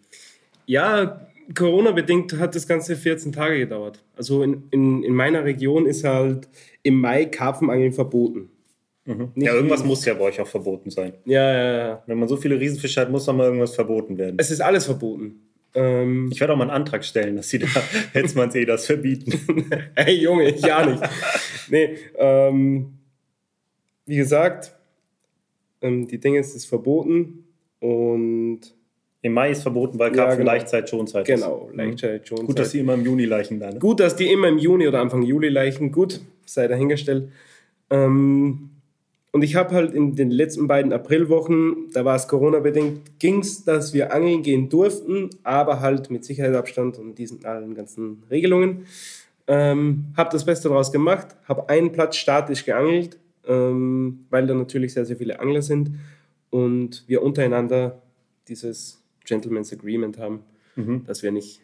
[0.65, 4.03] Ja, Corona-bedingt hat das Ganze 14 Tage gedauert.
[4.15, 6.47] Also in, in, in meiner Region ist halt
[6.83, 8.49] im Mai Karpfenangeln verboten.
[9.05, 9.31] Mhm.
[9.35, 11.13] Ja, irgendwas muss ja bei euch auch verboten sein.
[11.25, 12.03] Ja, ja, ja.
[12.05, 14.35] Wenn man so viele Riesenfische hat, muss doch mal irgendwas verboten werden.
[14.39, 15.41] Es ist alles verboten.
[15.73, 17.67] Ähm ich werde auch mal einen Antrag stellen, dass sie da
[18.13, 19.71] Hetzmanns eh das verbieten.
[19.95, 21.01] Ey, Junge, ich ja nicht.
[21.69, 22.99] nee, ähm,
[24.05, 24.75] wie gesagt,
[25.81, 27.45] ähm, die Dinge ist, ist verboten
[27.79, 28.61] und
[29.21, 30.51] im Mai ist verboten, weil Karpfen ja, genau.
[30.51, 31.35] Leichtzeit Schonzeit ist.
[31.35, 32.47] Genau, Leichtzeit Schonzeit.
[32.47, 33.73] Gut, dass die immer im Juni leichen dann.
[33.73, 33.79] Ne?
[33.79, 35.91] Gut, dass die immer im Juni oder Anfang Juli leichen.
[35.91, 37.29] Gut, sei dahingestellt.
[37.91, 38.71] Ähm,
[39.31, 43.63] und ich habe halt in den letzten beiden Aprilwochen, da war es Corona-bedingt, ging es,
[43.63, 48.85] dass wir angeln gehen durften, aber halt mit Sicherheitsabstand und diesen allen ganzen Regelungen.
[49.47, 54.93] Ähm, habe das Beste daraus gemacht, habe einen Platz statisch geangelt, ähm, weil da natürlich
[54.93, 55.91] sehr, sehr viele Angler sind
[56.49, 58.01] und wir untereinander
[58.47, 60.43] dieses Gentleman's Agreement haben,
[60.75, 61.03] mhm.
[61.05, 61.61] dass wir nicht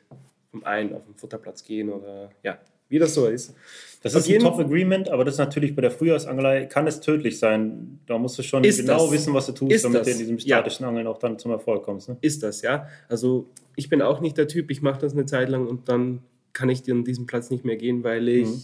[0.51, 3.53] vom einen auf den Futterplatz gehen oder ja, wie das so ist.
[4.01, 7.99] Das ist ein Top-Agreement, aber das ist natürlich bei der Frühjahrsangelei, kann es tödlich sein.
[8.05, 9.11] Da musst du schon genau das?
[9.11, 10.05] wissen, was du tust, ist damit das?
[10.05, 10.89] du in diesem statischen ja.
[10.89, 12.09] Angeln auch dann zum Erfolg kommst.
[12.09, 12.17] Ne?
[12.21, 12.87] Ist das, ja.
[13.09, 16.21] Also ich bin auch nicht der Typ, ich mache das eine Zeit lang und dann
[16.53, 18.61] kann ich an diesen Platz nicht mehr gehen, weil ich, mhm.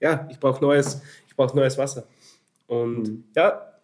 [0.00, 2.06] ja, ich brauche neues, ich brauche neues Wasser.
[2.66, 3.24] Und mhm.
[3.36, 3.78] ja,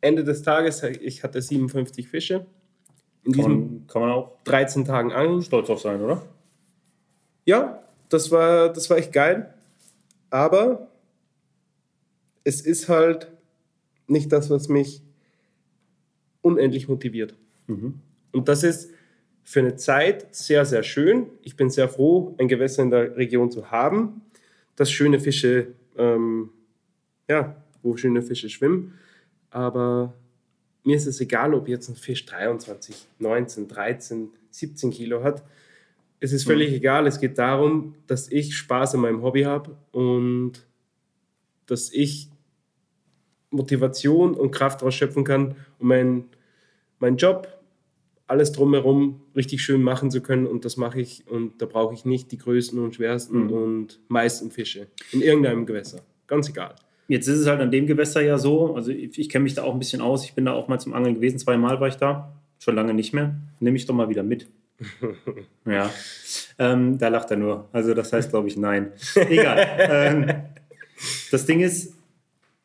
[0.00, 2.46] Ende des Tages, ich hatte 57 Fische
[3.24, 5.42] in diesen kann man auch 13 Tagen angeln.
[5.42, 6.22] Stolz auf sein, oder?
[7.44, 9.54] Ja, das war, das war echt geil.
[10.30, 10.88] Aber
[12.44, 13.30] es ist halt
[14.06, 15.02] nicht das, was mich
[16.40, 17.34] unendlich motiviert.
[17.66, 18.00] Mhm.
[18.32, 18.90] Und das ist
[19.44, 21.26] für eine Zeit sehr, sehr schön.
[21.42, 24.22] Ich bin sehr froh, ein Gewässer in der Region zu haben,
[24.76, 26.50] das schöne Fische, ähm,
[27.28, 28.94] ja, wo schöne Fische schwimmen.
[29.50, 30.14] Aber
[30.84, 35.42] mir ist es egal, ob jetzt ein Fisch 23, 19, 13, 17 Kilo hat.
[36.20, 36.76] Es ist völlig mhm.
[36.76, 37.06] egal.
[37.06, 40.64] Es geht darum, dass ich Spaß an meinem Hobby habe und
[41.66, 42.28] dass ich
[43.50, 46.28] Motivation und Kraft daraus schöpfen kann, um meinen
[46.98, 47.48] mein Job
[48.28, 52.04] alles drumherum richtig schön machen zu können und das mache ich und da brauche ich
[52.04, 53.52] nicht die größten und schwersten Mhm.
[53.52, 56.02] und meisten Fische in irgendeinem Gewässer.
[56.28, 56.76] Ganz egal.
[57.12, 59.64] Jetzt ist es halt an dem Gewässer ja so, also ich, ich kenne mich da
[59.64, 60.24] auch ein bisschen aus.
[60.24, 63.12] Ich bin da auch mal zum Angeln gewesen, zweimal war ich da, schon lange nicht
[63.12, 63.34] mehr.
[63.60, 64.46] Nehme ich doch mal wieder mit.
[65.66, 65.90] ja,
[66.58, 67.68] ähm, da lacht er nur.
[67.70, 68.92] Also das heißt, glaube ich, nein.
[69.14, 69.68] Egal.
[69.78, 70.26] ähm,
[71.30, 71.92] das Ding ist,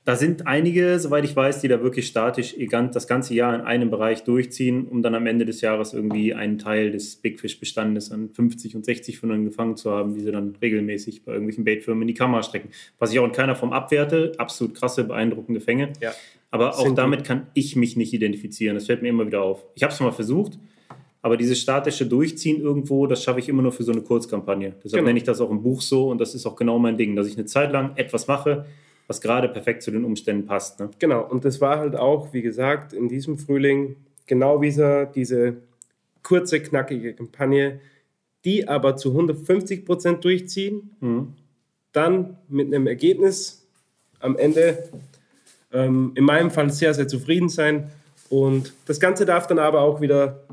[0.08, 2.55] da sind einige, soweit ich weiß, die da wirklich statisch
[2.93, 6.60] das ganze Jahr in einem Bereich durchziehen, um dann am Ende des Jahres irgendwie einen
[6.60, 10.32] Teil des Big Fish-Bestandes an 50 und 60 von denen gefangen zu haben, die sie
[10.32, 12.70] dann regelmäßig bei irgendwelchen Baitfirmen in die Kamera strecken.
[12.99, 15.91] Was ich auch in keiner Form abwerte, absolut krasse, beeindruckende Fänge.
[16.01, 16.14] Ja.
[16.51, 18.76] Aber auch damit kann ich mich nicht identifizieren.
[18.76, 19.66] Das fällt mir immer wieder auf.
[19.76, 20.58] Ich habe es mal versucht,
[21.22, 24.70] aber dieses statische Durchziehen irgendwo, das schaffe ich immer nur für so eine Kurzkampagne.
[24.86, 25.08] Deshalb Genau.
[25.08, 27.28] nenne ich das auch im Buch so und das ist auch genau mein Ding, dass
[27.28, 28.68] ich eine Zeit lang etwas mache,
[29.08, 30.80] was gerade perfekt zu den Umständen passt.
[30.80, 30.89] Ne?
[30.99, 33.95] Genau, und das war halt auch, wie gesagt, in diesem Frühling
[34.26, 35.58] genau dieser, diese
[36.24, 37.80] kurze, knackige Kampagne,
[38.43, 41.34] die aber zu 150 Prozent durchziehen, Mhm.
[41.93, 43.66] dann mit einem Ergebnis
[44.20, 44.89] am Ende
[45.72, 47.89] ähm, in meinem Fall sehr, sehr zufrieden sein.
[48.30, 50.43] Und das Ganze darf dann aber auch wieder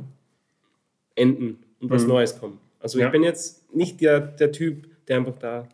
[1.16, 2.08] enden und was Mhm.
[2.08, 2.58] Neues kommen.
[2.80, 3.06] Also Ja.
[3.06, 5.68] ich bin jetzt nicht der, der Typ, der einfach da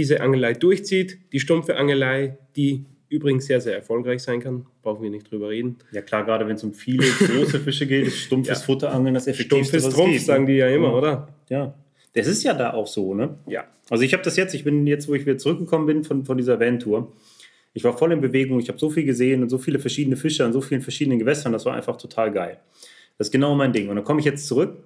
[0.00, 5.10] diese Angelei durchzieht, die stumpfe Angelei, die übrigens sehr, sehr erfolgreich sein kann, brauchen wir
[5.10, 5.78] nicht drüber reden.
[5.92, 8.64] Ja klar, gerade wenn es um viele große Fische geht, ist stumpfes Ja.
[8.66, 10.24] Futterangeln das effektivste, Stumpfes Trumpf, geht, ne?
[10.26, 10.94] sagen die ja immer, Ja.
[10.94, 11.28] oder?
[11.48, 11.74] Ja,
[12.14, 13.36] das ist ja da auch so, ne?
[13.46, 13.64] Ja.
[13.88, 16.36] Also ich habe das jetzt, ich bin jetzt, wo ich wieder zurückgekommen bin von, von
[16.38, 17.12] dieser Van-Tour,
[17.72, 20.44] ich war voll in Bewegung, ich habe so viel gesehen und so viele verschiedene Fische
[20.44, 22.58] an so vielen verschiedenen Gewässern, das war einfach total geil.
[23.18, 23.88] Das ist genau mein Ding.
[23.88, 24.78] Und dann komme ich jetzt zurück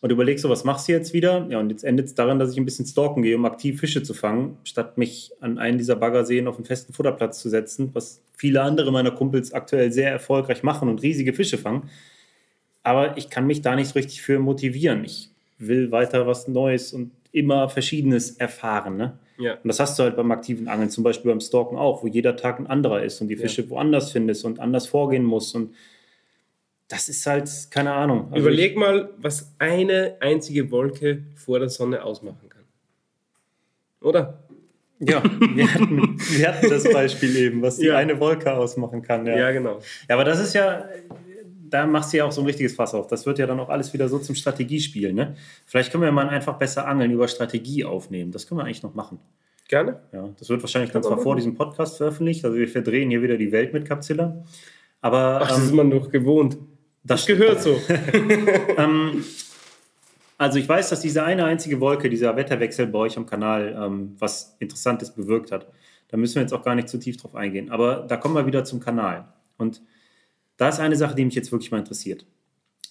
[0.00, 1.46] und überlege so, was machst du jetzt wieder?
[1.50, 4.02] Ja, und jetzt endet es daran, dass ich ein bisschen stalken gehe, um aktiv Fische
[4.02, 8.22] zu fangen, statt mich an einen dieser Baggerseen auf einen festen Futterplatz zu setzen, was
[8.34, 11.90] viele andere meiner Kumpels aktuell sehr erfolgreich machen und riesige Fische fangen.
[12.82, 15.04] Aber ich kann mich da nicht so richtig für motivieren.
[15.04, 15.28] Ich
[15.58, 18.96] will weiter was Neues und immer Verschiedenes erfahren.
[18.96, 19.18] Ne?
[19.38, 19.54] Ja.
[19.54, 22.36] Und das hast du halt beim aktiven Angeln, zum Beispiel beim Stalken auch, wo jeder
[22.36, 23.42] Tag ein anderer ist und die Ja.
[23.42, 25.54] Fische woanders findest und anders vorgehen musst.
[25.54, 25.74] Und
[26.90, 28.26] das ist halt, keine Ahnung.
[28.32, 32.64] Also Überleg mal, was eine einzige Wolke vor der Sonne ausmachen kann.
[34.00, 34.42] Oder?
[34.98, 35.22] Ja,
[35.54, 37.96] wir hatten, wir hatten das Beispiel eben, was die Ja.
[37.96, 39.24] eine Wolke ausmachen kann.
[39.24, 39.38] Ja.
[39.38, 39.78] Ja, genau.
[40.08, 40.84] Ja, aber das ist ja,
[41.70, 43.06] da machst du ja auch so ein richtiges Fass auf.
[43.06, 45.12] Das wird ja dann auch alles wieder so zum Strategiespiel.
[45.12, 45.36] Ne?
[45.66, 48.32] Vielleicht können wir mal einfach besser angeln über Strategie aufnehmen.
[48.32, 49.20] Das können wir eigentlich noch machen.
[49.68, 50.00] Gerne?
[50.12, 52.44] Ja, das wird wahrscheinlich dann zwar vor diesem Podcast veröffentlicht.
[52.44, 54.42] Also wir verdrehen hier wieder die Welt mit Capzilla.
[55.00, 56.58] Aber Ach, das ist ähm, man doch gewohnt.
[57.02, 57.80] Das gehört so.
[58.76, 59.24] ähm,
[60.38, 64.16] also ich weiß, dass diese eine einzige Wolke, dieser Wetterwechsel bei euch am Kanal, ähm,
[64.18, 65.66] was Interessantes bewirkt hat.
[66.08, 67.70] Da müssen wir jetzt auch gar nicht zu tief drauf eingehen.
[67.70, 69.28] Aber da kommen wir wieder zum Kanal.
[69.58, 69.82] Und
[70.56, 72.26] da ist eine Sache, die mich jetzt wirklich mal interessiert.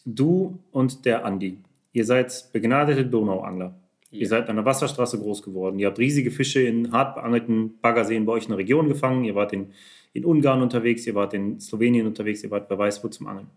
[0.05, 1.57] Du und der Andi,
[1.91, 3.75] ihr seid begnadete Donauangler.
[4.11, 4.21] Ja.
[4.21, 5.77] Ihr seid an der Wasserstraße groß geworden.
[5.77, 9.23] Ihr habt riesige Fische in hart beangelten Baggerseen bei euch in der Region gefangen.
[9.23, 9.71] Ihr wart in,
[10.13, 13.47] in Ungarn unterwegs, ihr wart in Slowenien unterwegs, ihr wart bei weiß wo zum Angeln.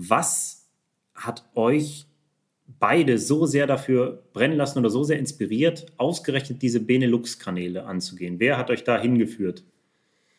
[0.00, 0.68] Was
[1.14, 2.06] hat euch
[2.78, 8.38] beide so sehr dafür brennen lassen oder so sehr inspiriert, ausgerechnet diese Benelux-Kanäle anzugehen?
[8.38, 9.64] Wer hat euch da hingeführt?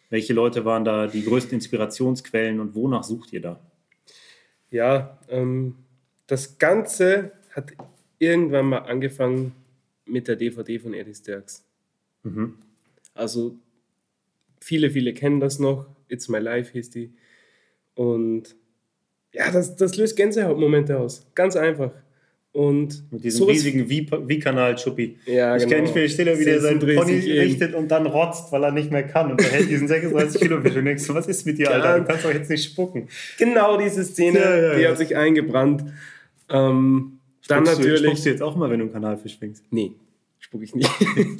[0.09, 3.59] Welche Leute waren da die größten Inspirationsquellen und wonach sucht ihr da?
[4.71, 5.75] Ja, ähm,
[6.27, 7.73] das Ganze hat
[8.17, 9.53] irgendwann mal angefangen
[10.05, 11.65] mit der DVD von Eddie Sturks.
[12.23, 12.55] Mhm.
[13.13, 13.57] Also
[14.61, 15.85] viele, viele kennen das noch.
[16.07, 17.13] It's My Life hieß die.
[17.95, 18.55] Und
[19.33, 21.25] ja, das, das löst Gänsehautmomente aus.
[21.35, 21.91] Ganz einfach.
[22.51, 25.17] Und Mit diesem sowas- riesigen V-Kanal, Schuppi.
[25.27, 25.75] Ja, ich genau.
[25.85, 28.89] kenne mich stelle, wie der seinen 36 Pony richtet und dann rotzt, weil er nicht
[28.91, 29.31] mehr kann.
[29.31, 31.69] Und er hält diesen 36 Kilo Fisch und denkst du, was ist mit dir.
[31.71, 31.99] Alter?
[31.99, 33.07] Du kannst doch jetzt nicht spucken.
[33.37, 35.83] Genau diese Szene, Ja, ja, die hat sich eingebrannt.
[36.49, 38.05] Ähm, dann Spuckst du, natürlich.
[38.07, 39.63] spuckst du jetzt auch mal, wenn du einen Kanalfisch fängst?
[39.69, 39.91] Nee,
[40.39, 40.89] spuck ich nicht.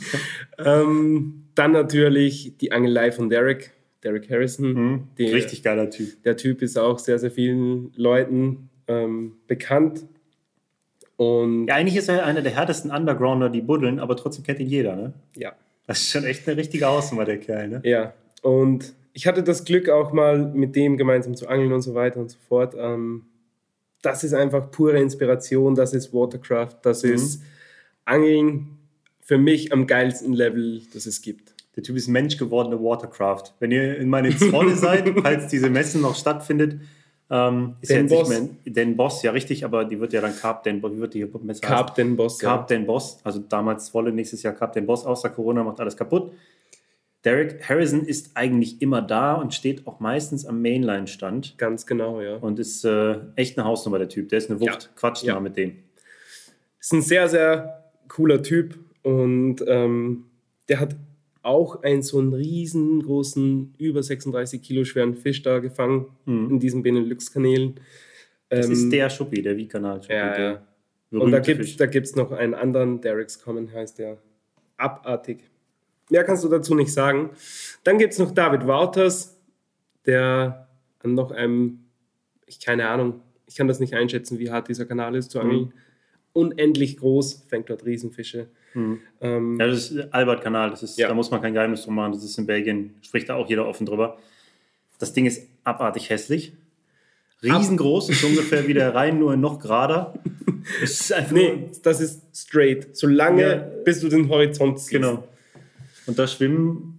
[0.63, 3.71] ähm, dann natürlich die Angelei von Derek,
[4.03, 4.73] Derek Harrison.
[4.73, 5.03] Mhm.
[5.17, 6.23] Der- Richtig geiler Typ.
[6.23, 10.05] Der Typ ist auch sehr, sehr vielen Leuten ähm, bekannt.
[11.17, 14.67] Und Ja, eigentlich ist er einer der härtesten Undergrounder, die buddeln, aber trotzdem kennt ihn
[14.69, 15.13] jeder, ne?
[15.35, 15.53] ja,
[15.85, 17.81] Das ist schon echt eine richtige Hausnummer, der Kerl, ne?
[17.83, 18.13] ja.
[18.41, 22.21] Und ich hatte das Glück auch mal mit dem gemeinsam zu angeln und so weiter
[22.21, 22.73] und so fort.
[22.77, 23.25] Ähm,
[24.01, 27.11] das ist einfach pure Inspiration, das ist Watercraft, das Mhm.
[27.13, 27.43] ist
[28.05, 28.77] Angeln
[29.19, 31.53] für mich am geilsten Level, das es gibt.
[31.75, 33.53] Der Typ ist menschgewordene Watercraft.
[33.59, 36.81] Wenn ihr in meine Zolle seid, falls diese Messen noch stattfindet,
[37.31, 38.29] ähm, ist Den ja Boss.
[38.29, 41.13] mehr Den Boss, ja richtig, aber die wird ja dann Carp Den Boss, wie wird
[41.13, 41.61] die Messe heißen?
[41.61, 42.39] Carp den Boss.
[42.39, 45.95] Carp Den Boss, also damals Wolle, nächstes Jahr Carp Den Boss, außer Corona macht alles
[45.95, 46.31] kaputt.
[47.25, 51.57] Derek Harrison ist eigentlich immer da und steht auch meistens am Mainline-Stand.
[51.57, 52.37] Ganz genau, ja.
[52.37, 54.29] Und ist äh, echt eine Hausnummer, der Typ.
[54.29, 54.83] Der ist eine Wucht.
[54.83, 54.89] Ja.
[54.95, 55.33] Quatscht Ja.
[55.33, 55.75] mal mit dem.
[56.79, 60.25] Ist ein sehr, sehr cooler Typ und ähm,
[60.69, 60.95] der hat
[61.41, 67.69] auch einen so einen riesengroßen, über 36 Kilo schweren Fisch da gefangen in diesen Benelux-Kanälen.
[67.69, 67.75] Mhm.
[68.49, 70.01] Das Ähm, ist der Schuppi, der Wie-Kanal.
[70.09, 70.61] Ja, ja.
[71.11, 74.17] Und da gibt es da gibt's noch einen anderen, Derek's Common heißt der.
[74.77, 75.43] Abartig.
[76.09, 77.31] Mehr kannst du dazu nicht sagen.
[77.83, 79.39] Dann gibt es noch David Wouters,
[80.05, 80.67] der
[80.99, 81.85] an noch einem,
[82.45, 85.73] ich keine Ahnung, ich kann das nicht einschätzen, wie hart dieser Kanal ist zu angeln.
[86.33, 88.47] Unendlich groß, fängt dort Riesenfische.
[88.75, 91.07] Ähm, Ja, das ist Albert-Kanal, das ist, Ja.
[91.07, 93.67] da muss man kein Geheimnis drum machen, das ist in Belgien, spricht da auch jeder
[93.67, 94.17] offen drüber.
[94.99, 96.53] Das Ding ist abartig hässlich.
[97.41, 100.13] Riesengroß, ist ungefähr wie der Rhein, nur noch gerader.
[100.83, 102.95] Es ist einfach nee, nur, das ist straight.
[102.95, 103.55] Solange, Ja.
[103.85, 104.91] bis du den Horizont siehst.
[104.91, 105.23] genau.
[106.05, 106.98] Und da schwimmen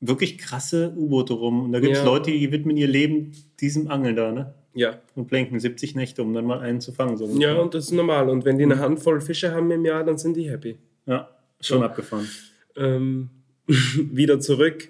[0.00, 1.64] wirklich krasse U-Boote rum.
[1.64, 2.04] Und da gibt es Ja.
[2.04, 4.54] Leute, die widmen ihr Leben diesem Angeln da, ne?
[4.72, 5.00] Ja.
[5.16, 7.16] Und blenken 70 Nächte, um dann mal einen zu fangen.
[7.16, 8.28] So ja, und das ist normal.
[8.30, 10.78] Und wenn die eine Handvoll Fische haben im Jahr, dann sind die happy.
[11.06, 11.28] ja
[11.60, 11.84] schon So.
[11.84, 12.28] abgefahren.
[12.76, 13.30] ähm,
[13.68, 14.88] wieder zurück.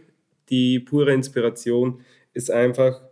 [0.51, 2.01] Die pure Inspiration
[2.35, 3.03] ist einfach,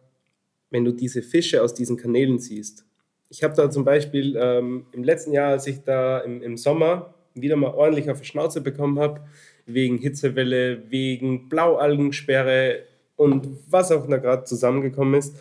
[0.70, 2.84] wenn du diese Fische aus diesen Kanälen siehst.
[3.30, 7.14] Ich habe da zum Beispiel ähm, im letzten Jahr, als ich da im, im Sommer
[7.34, 9.20] wieder mal ordentlich auf die Schnauze bekommen habe,
[9.68, 12.84] wegen Hitzewelle, wegen Blaualgensperre
[13.16, 15.36] und was auch da gerade zusammengekommen ist,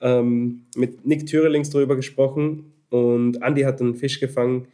[0.00, 4.68] ähm, mit Nick Thürelings drüber gesprochen und Andy hat einen Fisch gefangen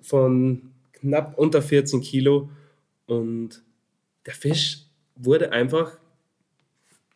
[0.00, 2.50] von knapp unter 14 Kilo
[3.06, 3.62] und
[4.26, 5.98] der Fisch wurde einfach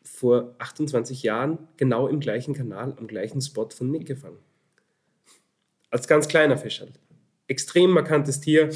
[0.03, 4.39] vor 28 Jahren genau im gleichen Kanal, am gleichen Spot von Nick gefangen.
[5.91, 6.99] Als ganz kleiner Fisch halt.
[7.49, 8.71] Extrem markantes Tier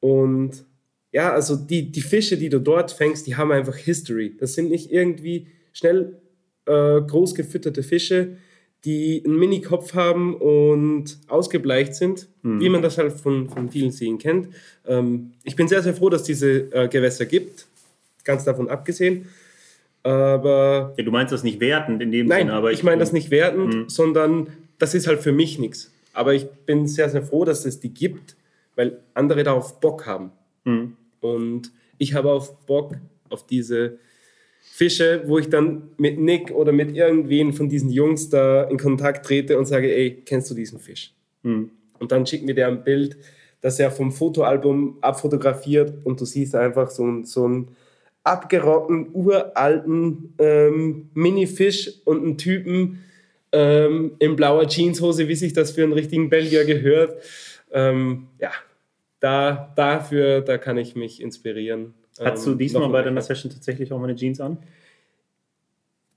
[0.00, 0.64] und
[1.12, 4.34] ja, also die, die Fische, die du dort fängst, die haben einfach History.
[4.38, 6.16] Das sind nicht irgendwie schnell
[6.66, 8.36] äh, groß gefütterte Fische,
[8.84, 14.18] die einen Mini-Kopf haben und ausgebleicht sind, wie man das halt von, von vielen Seen
[14.18, 14.48] kennt.
[14.86, 17.66] Ähm, ich bin sehr, sehr froh, dass diese äh, Gewässer gibt,
[18.24, 19.26] ganz davon abgesehen.
[20.02, 23.12] Aber Ja, du meinst das nicht wertend in dem nein, Sinne, aber ich meine das
[23.12, 23.88] nicht wertend, Mhm.
[23.88, 24.48] sondern
[24.78, 25.92] das ist halt für mich nichts.
[26.12, 28.36] Aber ich bin sehr, sehr froh, dass es die gibt,
[28.74, 30.32] weil andere darauf Bock haben.
[30.64, 30.96] Mhm.
[31.22, 32.96] Und ich habe auf Bock
[33.30, 33.98] auf diese
[34.60, 39.24] Fische, wo ich dann mit Nick oder mit irgendwen von diesen Jungs da in Kontakt
[39.26, 41.14] trete und sage, ey, kennst du diesen Fisch?
[41.42, 41.70] Mhm.
[41.98, 43.16] Und dann schickt mir der ein Bild,
[43.60, 47.68] das er vom Fotoalbum abfotografiert und du siehst einfach so, einen- so einen
[48.24, 53.00] abgerockten, uralten ähm, Mini-Fisch und einen Typen
[53.52, 57.20] ähm, in blauer Jeanshose, wie sich das für einen richtigen Belgier gehört.
[57.72, 58.50] Ähm, ja,
[59.22, 61.94] da, dafür, da kann ich mich inspirieren.
[62.20, 64.58] Hattest du Ähm, diesmal bei deiner Session tatsächlich auch mal eine Jeans an?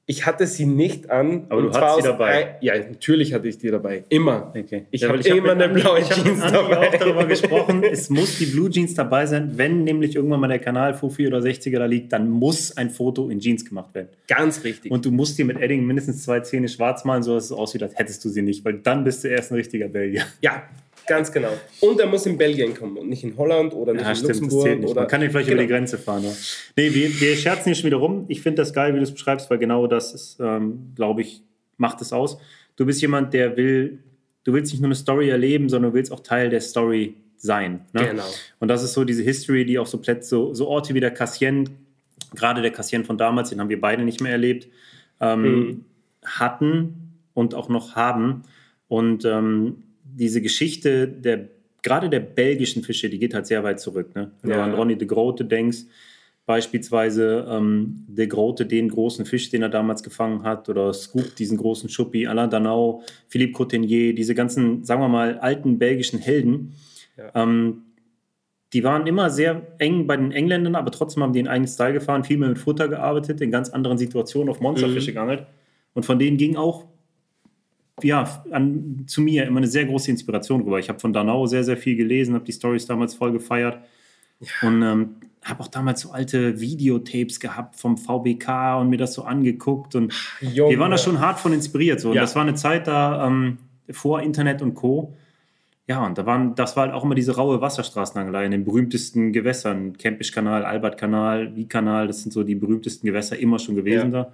[0.07, 1.45] Ich hatte sie nicht an.
[1.49, 2.57] Aber du hattest sie dabei.
[2.61, 4.03] Ja, natürlich hatte ich die dabei.
[4.09, 4.53] Immer.
[4.55, 4.85] Okay.
[4.91, 6.77] Ich Ja, habe hab immer eine blaue ich hab mit Jeans dabei.
[6.89, 9.53] auch darüber gesprochen, es muss die Blue Jeans dabei sein.
[9.55, 13.29] Wenn nämlich irgendwann mal der Kanal Fufi oder 60er da liegt, dann muss ein Foto
[13.29, 14.09] in Jeans gemacht werden.
[14.27, 14.91] Ganz richtig.
[14.91, 17.81] Und du musst dir mit Edding mindestens zwei Zähne schwarz malen, so dass es aussieht,
[17.81, 20.23] als hättest du sie nicht, weil dann bist du erst ein richtiger Belgier.
[20.41, 20.63] Ja,
[21.07, 21.49] ganz genau.
[21.81, 24.29] Und er muss in Belgien kommen und nicht in Holland oder nicht Ja, in stimmt,
[24.31, 24.65] das Luxemburg.
[24.67, 24.89] zählt nicht.
[24.91, 25.61] Oder, Man kann nicht vielleicht genau.
[25.61, 26.23] über die Grenze fahren.
[26.23, 26.31] Ja.
[26.75, 28.25] Nee, wir, wir scherzen hier schon wieder rum.
[28.27, 31.41] Ich finde das geil, wie du es beschreibst, weil genau das ist, ähm, glaube ich,
[31.77, 32.37] macht es aus.
[32.75, 33.99] Du bist jemand, der will,
[34.43, 37.81] du willst nicht nur eine Story erleben, sondern du willst auch Teil der Story sein.
[37.93, 38.07] Ne?
[38.09, 38.23] Genau.
[38.59, 41.11] Und das ist so diese History, die auch so Plätze, so, so Orte wie der
[41.11, 41.69] Cassien,
[42.33, 44.67] gerade der Cassien von damals, den haben wir beide nicht mehr erlebt,
[45.21, 45.85] ähm, Mhm.
[46.25, 48.43] hatten und auch noch haben.
[48.87, 49.83] Und ähm,
[50.17, 51.49] diese Geschichte der,
[51.83, 54.15] gerade der belgischen Fische, die geht halt sehr weit zurück.
[54.15, 54.31] Ne?
[54.41, 54.57] Wenn Ja.
[54.57, 55.79] du an Ronny de Grote denkst,
[56.45, 61.57] beispielsweise ähm, de Grote, den großen Fisch, den er damals gefangen hat, oder Scoop, diesen
[61.57, 66.73] großen Schuppi, Alain Danau, Philippe Cottenier, diese ganzen, sagen wir mal, alten belgischen Helden,
[67.17, 67.31] Ja.
[67.43, 67.81] ähm,
[68.73, 71.93] die waren immer sehr eng bei den Engländern, aber trotzdem haben die einen eigenen Style
[71.93, 75.15] gefahren, viel mehr mit Futter gearbeitet, in ganz anderen Situationen auf Monsterfische Mhm.
[75.15, 75.45] geangelt.
[75.93, 76.85] Und von denen ging auch
[78.03, 80.79] ja, an, zu mir immer eine sehr große Inspiration rüber.
[80.79, 83.79] Ich habe von Danau sehr, sehr viel gelesen, habe die Stories damals voll gefeiert
[84.61, 89.23] und ähm, habe auch damals so alte Videotapes gehabt vom VBK und mir das so
[89.23, 90.71] angeguckt und Junge.
[90.71, 91.99] wir waren da schon hart von inspiriert.
[92.01, 92.09] So.
[92.09, 92.21] Und Ja.
[92.21, 93.59] das war eine Zeit da ähm,
[93.91, 95.13] vor Internet und Co.
[95.87, 99.31] Ja, und da waren, das war halt auch immer diese raue Wasserstraßenangelei in den berühmtesten
[99.31, 99.95] Gewässern.
[99.95, 104.33] Kempisch-Kanal, Albert-Kanal, Wie-Kanal, das sind so die berühmtesten Gewässer immer schon gewesen da.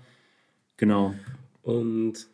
[0.78, 1.14] Genau.
[1.62, 2.28] Und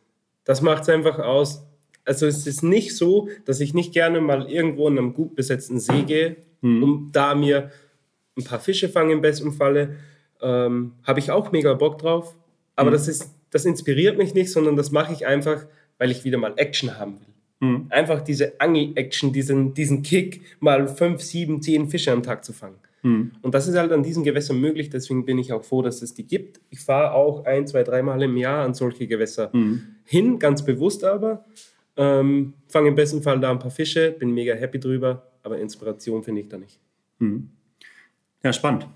[0.47, 1.63] das macht es einfach aus.
[2.05, 5.79] Also es ist nicht so, dass ich nicht gerne mal irgendwo in einem gut besetzten
[5.79, 6.83] See gehe, Mhm.
[6.83, 7.69] um da mir
[8.37, 9.97] ein paar Fische fangen im besten Falle.
[10.41, 12.35] Ähm, Habe ich auch mega Bock drauf.
[12.75, 12.93] Aber Mhm.
[12.93, 15.65] das, ist, das inspiriert mich nicht, sondern das mache ich einfach,
[15.97, 17.27] weil ich wieder mal Action haben will.
[17.69, 17.87] Mhm.
[17.89, 22.77] Einfach diese Angel-Action, diesen, diesen Kick, mal fünf, sieben, zehn Fische am Tag zu fangen.
[23.03, 23.31] Mhm.
[23.41, 26.13] Und das ist halt an diesen Gewässern möglich, deswegen bin ich auch froh, dass es
[26.13, 26.61] die gibt.
[26.69, 29.81] Ich fahre auch ein, zwei, dreimal im Jahr an solche Gewässer Mhm.
[30.07, 31.45] Hin, ganz bewusst aber.
[31.95, 36.23] Ähm, fange im besten Fall da ein paar Fische, bin mega happy drüber, aber Inspiration
[36.23, 36.79] finde ich da nicht.
[38.43, 38.87] Ja, spannend.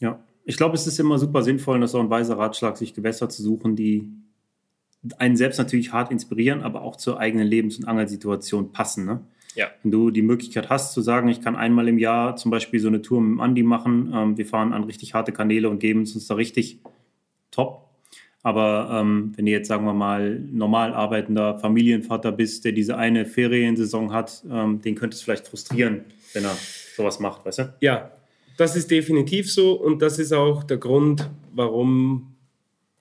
[0.00, 0.20] Ja.
[0.44, 2.94] Ich glaube, es ist immer super sinnvoll, und das ist auch ein weiser Ratschlag, sich
[2.94, 4.08] Gewässer zu suchen, die
[5.18, 9.06] einen selbst natürlich hart inspirieren, aber auch zur eigenen Lebens- und Angelsituation passen.
[9.06, 9.20] Ne?
[9.54, 9.68] Ja.
[9.82, 12.88] Wenn du die Möglichkeit hast zu sagen, ich kann einmal im Jahr zum Beispiel so
[12.88, 16.02] eine Tour mit dem Andi machen, ähm, wir fahren an richtig harte Kanäle und geben
[16.02, 16.80] es uns da richtig
[17.50, 17.89] top.
[18.42, 23.26] Aber ähm, wenn du jetzt, sagen wir mal, normal arbeitender Familienvater bist, der diese eine
[23.26, 26.56] Feriensaison hat, ähm, den könnte es vielleicht frustrieren, wenn er
[26.96, 27.74] sowas macht, weißt du?
[27.80, 28.12] Ja,
[28.56, 32.34] das ist definitiv so und das ist auch der Grund, warum,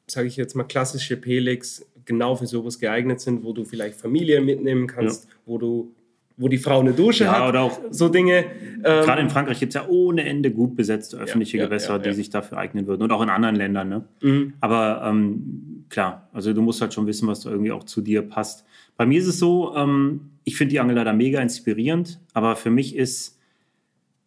[0.08, 4.42] sage ich jetzt mal, klassische Pelex genau für sowas geeignet sind, wo du vielleicht Familie
[4.42, 5.94] mitnehmen kannst, wo du
[6.40, 8.46] wo die Frau eine Dusche Ja, hat, oder auch so Dinge.
[8.78, 12.00] Ähm, Gerade in Frankreich gibt es ja ohne Ende gut besetzte öffentliche ja, Gewässer, ja,
[12.00, 12.14] die ja.
[12.14, 13.04] sich dafür eignen würden.
[13.04, 13.90] Und auch in anderen Ländern.
[13.90, 14.06] Ne?
[14.22, 14.54] Mhm.
[14.62, 18.22] Aber ähm, klar, also du musst halt schon wissen, was da irgendwie auch zu dir
[18.22, 18.66] passt.
[18.96, 22.72] Bei mir ist es so, ähm, ich finde die Angel leider mega inspirierend, aber für
[22.72, 23.38] mich ist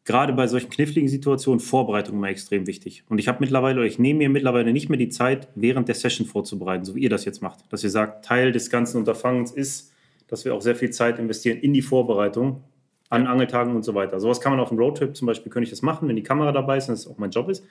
[0.04, 3.04] gerade bei solchen kniffligen Situationen Vorbereitung immer extrem wichtig.
[3.08, 5.94] Und ich habe mittlerweile, oder ich nehme mir mittlerweile nicht mehr die Zeit, während der
[5.94, 7.60] Session vorzubereiten, so wie ihr das jetzt macht.
[7.70, 9.91] Dass ihr sagt, Teil des ganzen Unterfangens ist,
[10.32, 12.64] dass wir auch sehr viel Zeit investieren in die Vorbereitung
[13.10, 14.18] an Angeltagen und so weiter.
[14.18, 16.52] Sowas kann man auf dem Roadtrip zum Beispiel, könnte ich das machen, wenn die Kamera
[16.52, 17.62] dabei ist und das auch mein Job ist.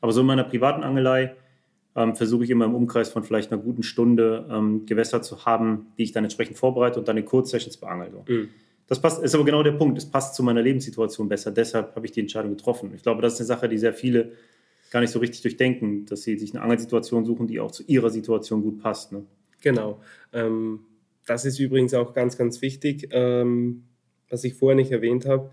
[0.00, 1.34] Aber so in meiner privaten Angelei
[1.96, 5.88] ähm, versuche ich immer im Umkreis von vielleicht einer guten Stunde ähm, Gewässer zu haben,
[5.98, 8.12] die ich dann entsprechend vorbereite und dann in Kurzsessions beangel.
[8.12, 8.32] So.
[8.32, 8.50] Mhm.
[8.86, 9.98] Das passt, ist aber genau der Punkt.
[9.98, 11.50] Es passt zu meiner Lebenssituation besser.
[11.50, 12.92] Deshalb habe ich die Entscheidung getroffen.
[12.94, 14.30] Ich glaube, das ist eine Sache, die sehr viele
[14.92, 18.10] gar nicht so richtig durchdenken, dass sie sich eine Angelsituation suchen, die auch zu ihrer
[18.10, 19.10] Situation gut passt.
[19.10, 19.24] Ne?
[19.60, 20.00] Genau.
[20.32, 20.78] Ähm,
[21.26, 23.84] das ist übrigens auch ganz, ganz wichtig, ähm,
[24.28, 25.50] was ich vorher nicht erwähnt habe.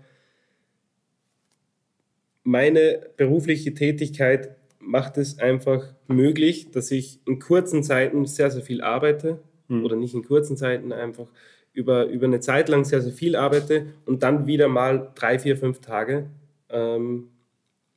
[2.42, 8.82] Meine berufliche Tätigkeit macht es einfach möglich, dass ich in kurzen Zeiten sehr, sehr viel
[8.82, 9.84] arbeite Mhm.
[9.84, 11.26] oder nicht in kurzen Zeiten, einfach
[11.72, 15.56] über, über eine Zeit lang sehr, sehr viel arbeite und dann wieder mal drei, vier,
[15.56, 16.26] fünf Tage
[16.68, 17.28] ähm,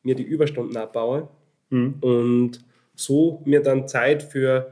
[0.01, 1.27] mir die Überstunden abbaue
[1.69, 1.95] Mhm.
[1.99, 2.59] und
[2.95, 4.71] so mir dann Zeit für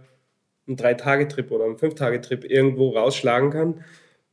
[0.68, 3.84] einen Drei-Tage-Trip oder einen Fünf-Tage-Trip irgendwo rausschlagen kann.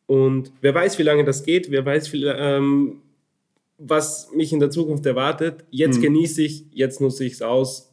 [0.07, 3.03] Und wer weiß, wie lange das geht, wer weiß, viel, ähm,
[3.79, 5.65] was mich in der Zukunft erwartet.
[5.71, 6.03] Jetzt Mhm.
[6.03, 7.93] genieße ich, jetzt nutze ich es aus.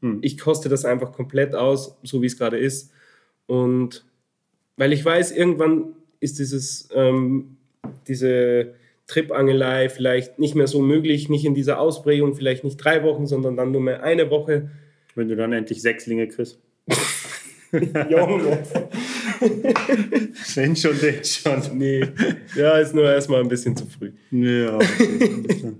[0.00, 0.18] Mhm.
[0.22, 2.90] Ich koste das einfach komplett aus, so wie es gerade ist.
[3.46, 4.04] Und
[4.76, 7.56] weil ich weiß, irgendwann ist dieses, ähm,
[8.08, 8.74] diese
[9.06, 13.56] Tripangelei vielleicht nicht mehr so möglich, nicht in dieser Ausprägung, vielleicht nicht drei Wochen, sondern
[13.56, 14.70] dann nur mehr eine Woche.
[15.14, 16.58] Wenn du dann endlich Sechslinge kriegst.
[18.10, 18.62] Junge.
[20.54, 21.78] Wenn schon, denn schon.
[21.78, 22.04] Nee,
[22.56, 24.12] ja, ist nur erstmal ein bisschen zu früh.
[24.30, 25.72] Ja, okay,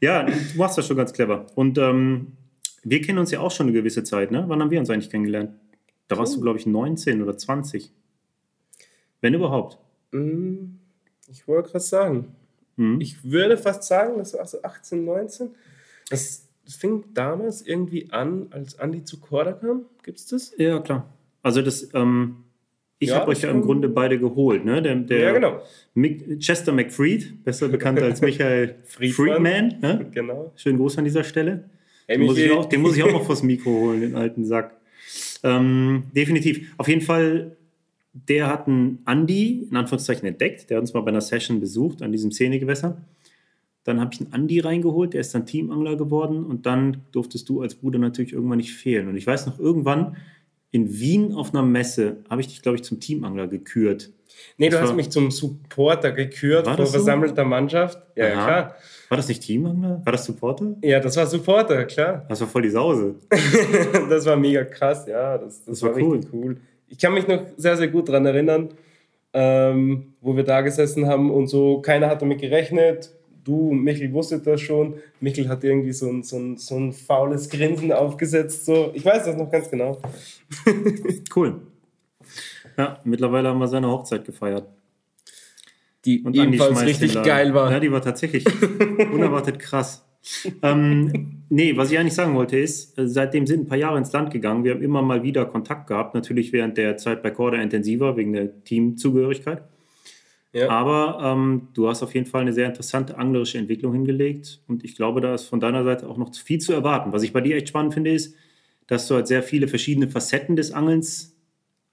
[0.00, 1.46] ja, du machst das schon ganz clever.
[1.54, 2.32] Und ähm,
[2.84, 4.44] wir kennen uns ja auch schon eine gewisse Zeit, ne?
[4.46, 5.50] Wann haben wir uns eigentlich kennengelernt?
[6.06, 7.92] Da warst du, glaube ich, 19 oder 20.
[9.20, 9.78] Wenn überhaupt.
[10.12, 10.78] Hm,
[11.30, 12.34] Ich wollte gerade sagen,
[12.76, 13.00] Mhm.
[13.00, 15.50] ich würde fast sagen, das war so 18, 19.
[16.10, 19.86] Das, das fing damals irgendwie an, als Andi zu Korda kam.
[20.02, 20.52] Gibt's das?
[20.58, 21.08] Ja, klar.
[21.42, 22.44] Also das, ähm,
[22.98, 24.82] ich Ja, habe euch ja im Grunde beide geholt, ne?
[24.82, 25.62] Der, der Ja, genau.
[25.94, 29.76] Mick, Chester McFreed, besser bekannt als Michael Friedman.
[29.80, 30.10] Ne?
[30.12, 30.52] Genau.
[30.56, 31.70] Schönen Gruß an dieser Stelle.
[32.06, 34.76] Hey, Den muss, auch, den muss ich auch noch vors Mikro holen, den alten Sack.
[35.44, 36.74] Ähm, definitiv.
[36.76, 37.56] Auf jeden Fall,
[38.12, 40.68] der hat einen Andi, in Anführungszeichen, entdeckt.
[40.68, 43.00] Der hat uns mal bei einer Session besucht an diesem Szenegewässer.
[43.88, 46.44] Dann habe ich einen Andi reingeholt, der ist dann Teamangler geworden.
[46.44, 49.08] Und dann durftest du als Bruder natürlich irgendwann nicht fehlen.
[49.08, 50.16] Und ich weiß noch, irgendwann
[50.70, 54.10] in Wien auf einer Messe habe ich dich, glaube ich, zum Teamangler gekürt.
[54.58, 56.92] Nee, du Das hast war- mich zum Supporter gekürt vor so?
[56.92, 57.98] versammelter Mannschaft.
[58.14, 58.44] Ja, ja, Aha.
[58.44, 58.74] klar.
[59.08, 60.02] War das nicht Teamangler?
[60.04, 60.76] War das Supporter?
[60.82, 62.26] Ja, das war Supporter, klar.
[62.28, 63.14] Das war voll die Sause.
[64.10, 65.38] das war mega krass, ja.
[65.38, 66.16] Das, das, Das war, war cool.
[66.16, 66.56] richtig cool.
[66.88, 68.68] Ich kann mich noch sehr, sehr gut daran erinnern,
[69.32, 73.10] ähm, wo wir da gesessen haben und so, keiner hat damit gerechnet.
[73.48, 74.96] Du und Michel wusstet das schon.
[75.20, 78.66] Michel hat irgendwie so ein, so ein, so ein faules Grinsen aufgesetzt.
[78.66, 78.90] So.
[78.92, 80.00] Ich weiß das noch ganz genau.
[81.34, 81.60] Cool.
[82.76, 84.68] Ja, mittlerweile haben wir seine Hochzeit gefeiert.
[86.04, 87.72] Die Und ebenfalls richtig geil war.
[87.72, 88.44] Ja, die war tatsächlich
[89.12, 90.04] unerwartet krass.
[90.62, 94.12] ähm, nee, was ich eigentlich sagen wollte ist, äh, seitdem sind ein paar Jahre ins
[94.12, 94.62] Land gegangen.
[94.64, 98.34] Wir haben immer mal wieder Kontakt gehabt, natürlich während der Zeit bei Corda intensiver, wegen
[98.34, 99.62] der Teamzugehörigkeit.
[100.52, 100.70] Ja.
[100.70, 104.96] Aber ähm, du hast auf jeden Fall eine sehr interessante anglerische Entwicklung hingelegt und ich
[104.96, 107.12] glaube, da ist von deiner Seite auch noch viel zu erwarten.
[107.12, 108.34] Was ich bei dir echt spannend finde, ist,
[108.86, 111.36] dass du halt sehr viele verschiedene Facetten des Angelns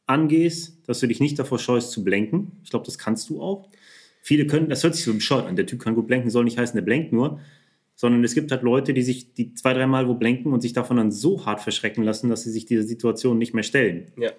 [0.05, 2.53] angehst, dass du dich nicht davor scheust zu blenken.
[2.63, 3.69] Ich glaube, das kannst du auch.
[4.21, 6.57] Viele können, das hört sich so bescheuert an, der Typ kann gut blenken, soll nicht
[6.57, 7.39] heißen, der blenkt nur,
[7.95, 10.97] sondern es gibt halt Leute, die sich die zwei, dreimal wo blenken und sich davon
[10.97, 14.11] dann so hart verschrecken lassen, dass sie sich dieser Situation nicht mehr stellen.
[14.17, 14.31] Ja.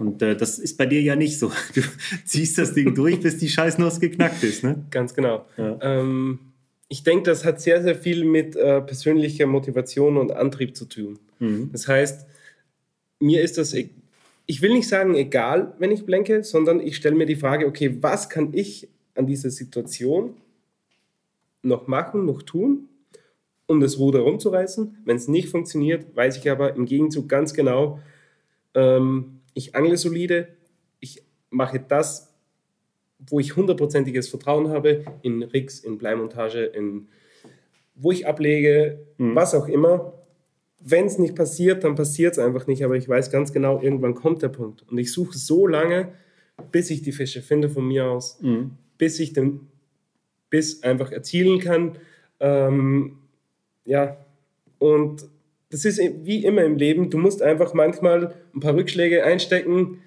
[0.00, 1.52] Und äh, das ist bei dir ja nicht so.
[1.74, 1.82] Du
[2.24, 4.82] ziehst das Ding durch, bis die Scheißnuss geknackt ist, ne?
[4.90, 5.44] Ganz genau.
[5.58, 5.78] Ja.
[5.82, 6.38] Ähm,
[6.88, 11.18] ich denke, das hat sehr, sehr viel mit äh, persönlicher Motivation und Antrieb zu tun.
[11.38, 11.68] Mhm.
[11.72, 12.26] Das heißt,
[13.20, 13.90] mir ist das, e-,
[14.46, 17.98] ich will nicht sagen egal, wenn ich blenke, sondern ich stelle mir die Frage, okay,
[18.00, 20.32] was kann ich an dieser Situation
[21.62, 22.88] noch machen, noch tun,
[23.66, 24.96] um das Ruder rumzureißen?
[25.04, 28.00] Wenn es nicht funktioniert, weiß ich aber im Gegenzug ganz genau,
[28.72, 30.48] ähm, ich angle solide,
[31.00, 32.34] ich mache das,
[33.18, 37.08] wo ich hundertprozentiges Vertrauen habe, in Rigs, in Bleimontage, in
[37.94, 39.34] wo ich ablege, mhm.
[39.34, 40.14] was auch immer
[40.80, 42.84] wenn es nicht passiert, dann passiert es einfach nicht.
[42.84, 44.84] Aber ich weiß ganz genau, irgendwann kommt der Punkt.
[44.90, 46.12] Und ich suche so lange,
[46.72, 48.72] bis ich die Fische finde von mir aus, mhm.
[48.98, 49.68] bis ich den
[50.48, 51.98] Biss einfach erzielen kann.
[52.40, 53.18] Ähm,
[53.84, 54.24] ja,
[54.78, 55.26] und
[55.70, 57.10] das ist wie immer im Leben.
[57.10, 59.98] Du musst einfach manchmal ein paar Rückschläge einstecken,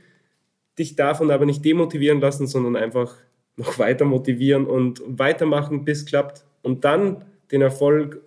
[0.77, 3.15] dich davon aber nicht demotivieren lassen, sondern einfach
[3.55, 6.43] noch weiter motivieren und weitermachen, bis es klappt.
[6.61, 8.21] Und dann den Erfolg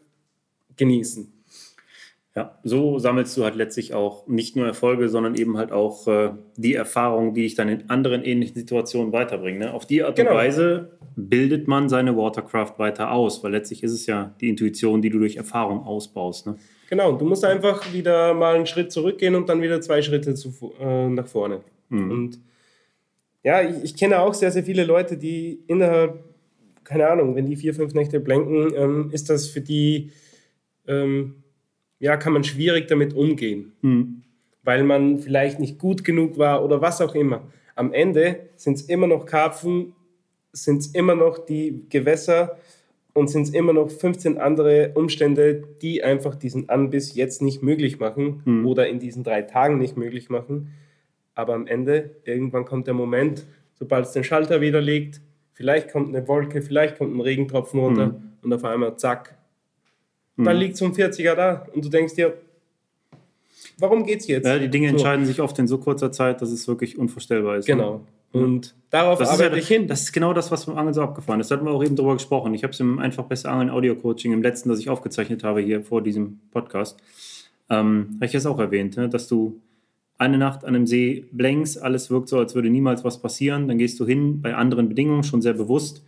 [0.76, 1.32] genießen.
[2.34, 6.32] Ja, so sammelst du halt letztlich auch nicht nur Erfolge, sondern eben halt auch äh,
[6.56, 9.58] die Erfahrungen, die dich dann in anderen ähnlichen Situationen weiterbringen.
[9.58, 9.72] Ne?
[9.72, 10.32] Auf die Art genau.
[10.32, 15.00] und Weise bildet man seine Watercraft weiter aus, weil letztlich ist es ja die Intuition,
[15.00, 16.46] die du durch Erfahrung ausbaust.
[16.46, 16.56] Ne?
[16.88, 20.72] Genau, du musst einfach wieder mal einen Schritt zurückgehen und dann wieder zwei Schritte zu,
[20.80, 21.60] äh, nach vorne.
[21.88, 22.10] Mhm.
[22.10, 22.40] Und
[23.42, 26.24] ja, ich, ich, kenne auch sehr, sehr viele Leute, die innerhalb,
[26.84, 30.10] keine Ahnung, wenn die vier, fünf Nächte blenken, ähm, ist das für die.
[30.86, 31.42] Ähm,
[31.98, 34.22] ja, kann man schwierig damit umgehen, mhm.
[34.62, 37.50] weil man vielleicht nicht gut genug war oder was auch immer.
[37.74, 39.94] Am Ende sind es immer noch Karpfen,
[40.52, 42.58] sind es immer noch die Gewässer
[43.16, 47.98] und sind es immer noch 15 andere Umstände, die einfach diesen Anbiss jetzt nicht möglich
[47.98, 48.66] machen mhm.
[48.66, 50.74] oder in diesen drei Tagen nicht möglich machen.
[51.34, 55.22] Aber am Ende, irgendwann kommt der Moment, sobald es den Schalter wieder legt,
[55.54, 58.32] vielleicht kommt eine Wolke, vielleicht kommt ein Regentropfen runter mhm.
[58.42, 59.34] und auf einmal zack,
[60.36, 60.60] dann mhm.
[60.60, 62.34] liegt so ein 40er da und du denkst dir,
[63.78, 64.44] warum geht's jetzt?
[64.44, 64.92] Ja, die Dinge so.
[64.92, 67.66] entscheiden sich oft in so kurzer Zeit, dass es wirklich unvorstellbar ist.
[67.66, 67.76] Ne?
[67.76, 67.94] Genau.
[67.94, 68.00] Ne?
[68.32, 69.88] Und darauf das arbeite ja, ich hin.
[69.88, 71.50] Das ist genau das, was beim Angeln so abgefahren ist.
[71.50, 72.54] Da hatten wir auch eben drüber gesprochen.
[72.54, 75.60] Ich habe es im Einfach Besser Angeln Audio Coaching, im letzten, das ich aufgezeichnet habe
[75.60, 76.98] hier vor diesem Podcast,
[77.70, 79.08] ähm, habe ich das auch erwähnt, ne?
[79.08, 79.60] dass du
[80.18, 83.68] eine Nacht an einem See blänkst, alles wirkt so, als würde niemals was passieren.
[83.68, 86.04] Dann gehst du hin, bei anderen Bedingungen schon sehr bewusst.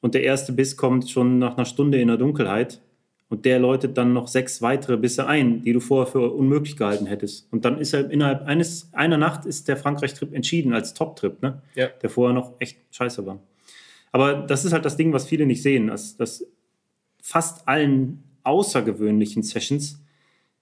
[0.00, 2.80] Und der erste Biss kommt schon nach einer Stunde in der Dunkelheit
[3.28, 7.06] und der läutet dann noch sechs weitere Bisse ein, die du vorher für unmöglich gehalten
[7.06, 7.52] hättest.
[7.52, 11.60] Und dann ist er innerhalb eines, einer Nacht ist der Frankreich-Trip entschieden als Top-Trip, ne?
[11.74, 11.88] Ja.
[11.88, 13.40] der vorher noch echt scheiße war.
[14.12, 16.46] Aber das ist halt das Ding, was viele nicht sehen, dass, dass
[17.20, 20.00] fast allen außergewöhnlichen Sessions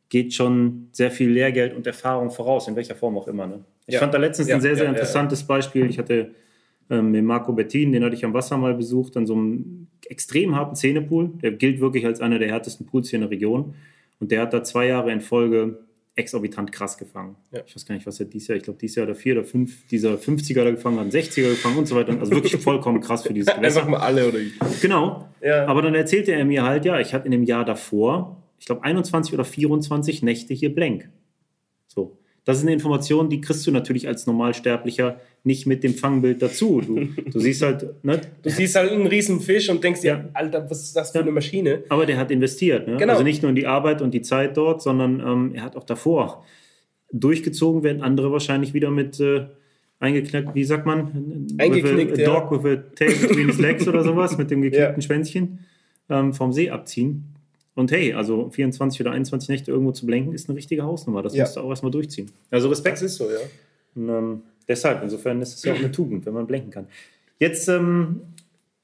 [0.09, 3.47] geht schon sehr viel Lehrgeld und Erfahrung voraus, in welcher Form auch immer.
[3.47, 3.65] Ne?
[3.87, 4.01] Ich ja.
[4.01, 5.89] fand da letztens ja, ein sehr, sehr interessantes Beispiel.
[5.91, 6.31] Ich hatte
[6.89, 10.55] ähm, mit Marco Bettin, den hatte ich am Wasser mal besucht, an so einem extrem
[10.55, 11.31] harten Zähnepool.
[11.43, 13.75] Der gilt wirklich als einer der härtesten Pools hier in der Region.
[14.21, 15.79] Und der hat da zwei Jahre in Folge
[16.17, 17.37] exorbitant krass gefangen.
[17.51, 17.61] Ja.
[17.67, 19.45] Ich weiß gar nicht, was er dieses Jahr, ich glaube, dieses Jahr oder vier oder
[19.45, 22.19] fünf, dieser 50er da gefangen hat, 60er gefangen und so weiter.
[22.19, 23.81] Also wirklich vollkommen krass für dieses Gewässer.
[23.81, 24.39] Einfach mal alle oder
[24.81, 25.29] Genau.
[25.43, 25.67] Ja.
[25.67, 28.85] Aber dann erzählte er mir halt, ja, ich hatte in dem Jahr davor, ich glaube,
[28.85, 31.11] 21 oder 24 Nächte hier blank.
[31.89, 32.19] So.
[32.45, 36.81] Das ist eine Information, die kriegst du natürlich als Normalsterblicher nicht mit dem Fangbild dazu.
[36.81, 38.21] Du, du siehst halt, ne?
[38.43, 40.29] Du siehst halt einen riesen Fisch und denkst dir, ja.
[40.33, 41.85] Alter, was ist das für eine Maschine?
[41.91, 42.97] Aber der hat investiert, ne?
[42.97, 43.13] Genau.
[43.13, 45.85] Also nicht nur in die Arbeit und die Zeit dort, sondern ähm, er hat auch
[45.85, 46.45] davor
[47.13, 49.47] durchgezogen, während andere wahrscheinlich wieder mit äh,
[50.01, 51.47] eingeknickt, wie sagt man?
[51.59, 52.65] Eingeknickt, with a, a Dog ja.
[52.65, 55.03] with a tail between his legs oder sowas, mit dem geknickten ja.
[55.03, 55.61] Schwänzchen
[56.09, 57.25] ähm, vom See abziehen.
[57.75, 61.23] Und hey, also 24 oder 21 Nächte irgendwo zu blenken, ist eine richtige Hausnummer.
[61.23, 61.45] Das ja.
[61.45, 62.31] musst du auch erstmal durchziehen.
[62.51, 62.97] Also Respekt.
[62.97, 63.39] Das ist so, ja.
[63.97, 66.87] Und, ähm, deshalb, insofern ist es ja auch eine Tugend, wenn man blenken kann.
[67.39, 68.23] Jetzt ähm,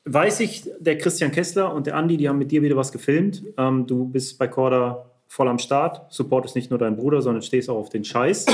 [0.04, 3.42] weiß ich, der Christian Kessler und der Andi, die haben mit dir wieder was gefilmt.
[3.56, 7.70] Ähm, du bist bei Corda voll am Start, supportest nicht nur deinen Bruder, sondern stehst
[7.70, 8.46] auch auf den Scheiß.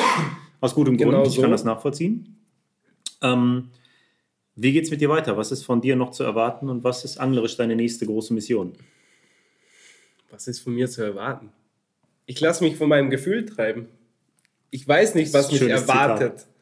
[0.61, 1.43] Aus gutem genau Grund, ich so.
[1.43, 2.39] kann das nachvollziehen.
[3.23, 3.71] Ähm,
[4.55, 5.37] wie geht es mit dir weiter?
[5.37, 8.73] Was ist von dir noch zu erwarten und was ist anglerisch deine nächste große Mission?
[10.37, 11.51] was ist von mir zu erwarten?
[12.27, 13.89] Ich lasse mich von meinem Gefühl treiben.
[14.71, 16.41] Ich weiß nicht, was mich erwartet.
[16.41, 16.56] Zitat.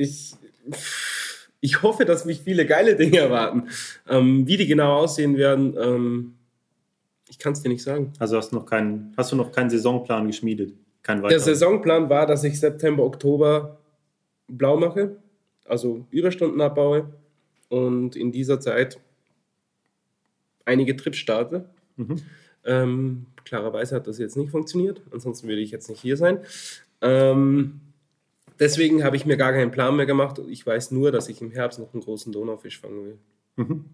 [0.00, 0.34] Ich,
[1.60, 3.68] ich hoffe, dass mich viele geile Dinge erwarten.
[4.08, 6.34] Ähm, wie die genau aussehen werden, ähm,
[7.28, 8.12] ich kann es dir nicht sagen.
[8.18, 10.72] Also hast du noch keinen, hast du noch keinen Saisonplan geschmiedet?
[11.02, 13.78] Kein Der Saisonplan war, dass ich September, Oktober
[14.48, 15.16] blau mache,
[15.66, 17.12] also Überstunden abbaue
[17.68, 18.98] und in dieser Zeit
[20.64, 21.68] einige Trips starte.
[21.96, 22.22] Mhm.
[22.64, 26.40] Ähm, klarerweise hat das jetzt nicht funktioniert, ansonsten würde ich jetzt nicht hier sein.
[27.00, 27.80] Ähm,
[28.60, 30.40] deswegen habe ich mir gar keinen Plan mehr gemacht.
[30.48, 33.18] Ich weiß nur, dass ich im Herbst noch einen großen Donaufisch fangen will.
[33.56, 33.84] Mhm.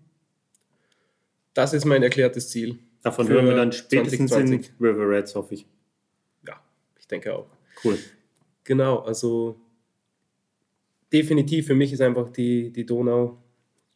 [1.54, 2.78] Das ist mein erklärtes Ziel.
[3.02, 4.72] Davon hören wir dann spätestens 2020.
[4.78, 5.66] in River Rats, hoffe ich.
[6.46, 6.60] Ja,
[6.98, 7.46] ich denke auch.
[7.82, 7.96] Cool.
[8.64, 9.60] Genau, also
[11.12, 13.38] definitiv für mich ist einfach die, die Donau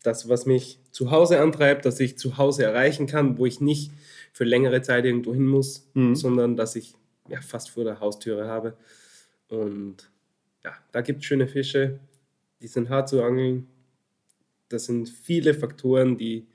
[0.02, 3.90] das, was mich zu Hause antreibt, dass ich zu Hause erreichen kann, wo ich nicht
[4.32, 6.14] für längere Zeit irgendwo hin muss, mhm.
[6.14, 6.94] sondern dass ich
[7.28, 8.76] ja, fast vor der Haustüre habe.
[9.48, 10.09] Und
[10.64, 12.00] ja, da gibt es schöne Fische,
[12.60, 13.68] die sind hart zu angeln.
[14.68, 16.46] Das sind viele Faktoren, die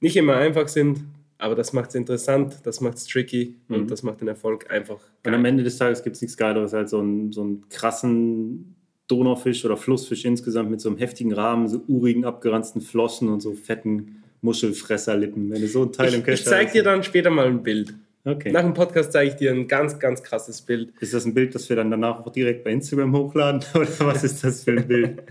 [0.00, 1.04] nicht immer einfach sind,
[1.38, 3.74] aber das macht es interessant, das macht es tricky mhm.
[3.74, 5.00] und das macht den Erfolg einfach.
[5.22, 5.32] Geil.
[5.32, 8.76] Und am Ende des Tages gibt es nichts Geileres als so einen, so einen krassen
[9.08, 13.54] Donaufisch oder Flussfisch insgesamt mit so einem heftigen Rahmen, so urigen, abgeranzten Flossen und so
[13.54, 15.50] fetten Muschelfresserlippen.
[15.50, 17.62] Wenn du so ein Teil ich, im Cache Ich zeig dir dann später mal ein
[17.62, 17.94] Bild.
[18.28, 18.52] Okay.
[18.52, 20.92] Nach dem Podcast zeige ich dir ein ganz, ganz krasses Bild.
[21.00, 23.64] Ist das ein Bild, das wir dann danach auch direkt bei Instagram hochladen?
[23.74, 25.22] Oder was ist das für ein Bild?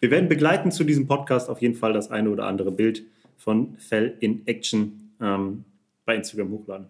[0.00, 3.04] wir werden begleiten zu diesem Podcast auf jeden Fall das eine oder andere Bild
[3.38, 5.64] von Fell in Action ähm,
[6.04, 6.86] bei Instagram hochladen.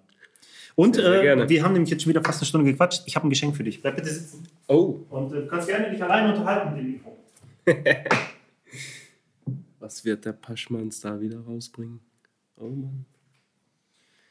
[0.75, 3.05] Und sehr, sehr äh, wir haben nämlich jetzt schon wieder fast eine Stunde gequatscht.
[3.07, 3.81] Ich habe ein Geschenk für dich.
[3.81, 4.49] Bleib bitte sitzen.
[4.67, 5.01] Oh.
[5.11, 7.17] Und äh, du kannst gerne dich alleine unterhalten mit dem Mikro.
[9.79, 12.01] Was wird der Paschmanns da wieder rausbringen?
[12.59, 13.07] Oh Mann.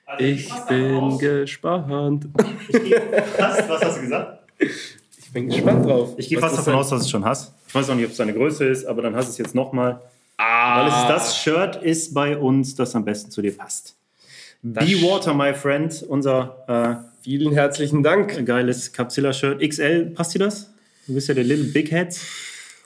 [0.05, 2.27] Also ich bin gespannt.
[2.69, 2.91] Ich
[3.37, 4.39] was, was hast du gesagt?
[4.59, 6.13] Ich bin gespannt drauf.
[6.17, 7.53] Ich gehe fast davon aus, dass du es schon hast.
[7.67, 9.55] Ich weiß auch nicht, ob es deine Größe ist, aber dann hast du es jetzt
[9.55, 10.01] nochmal.
[10.37, 10.81] Ah.
[10.81, 13.95] Weil es das Shirt ist bei uns, das am besten zu dir passt.
[14.61, 17.01] Be Water, my friend, unser.
[17.01, 18.45] Äh, Vielen herzlichen Dank.
[18.45, 19.59] Geiles Capsilla-Shirt.
[19.67, 20.71] XL, passt dir das?
[21.07, 22.15] Du bist ja der Little Big Head.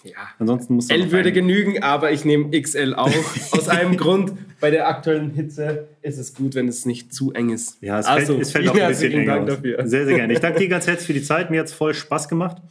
[0.04, 0.30] Ja.
[0.38, 3.12] Ansonsten muss L würde genügen, aber ich nehme XL auch.
[3.52, 7.50] Aus einem Grund, bei der aktuellen Hitze ist es gut, wenn es nicht zu eng
[7.50, 7.78] ist.
[7.82, 9.56] Ja, es also, fällt, es fällt auch ein bisschen eng Dank aus.
[9.56, 9.88] dafür.
[9.88, 10.34] Sehr, sehr gerne.
[10.34, 11.52] Ich danke dir ganz herzlich für die Zeit.
[11.52, 12.62] Mir hat es voll Spaß gemacht.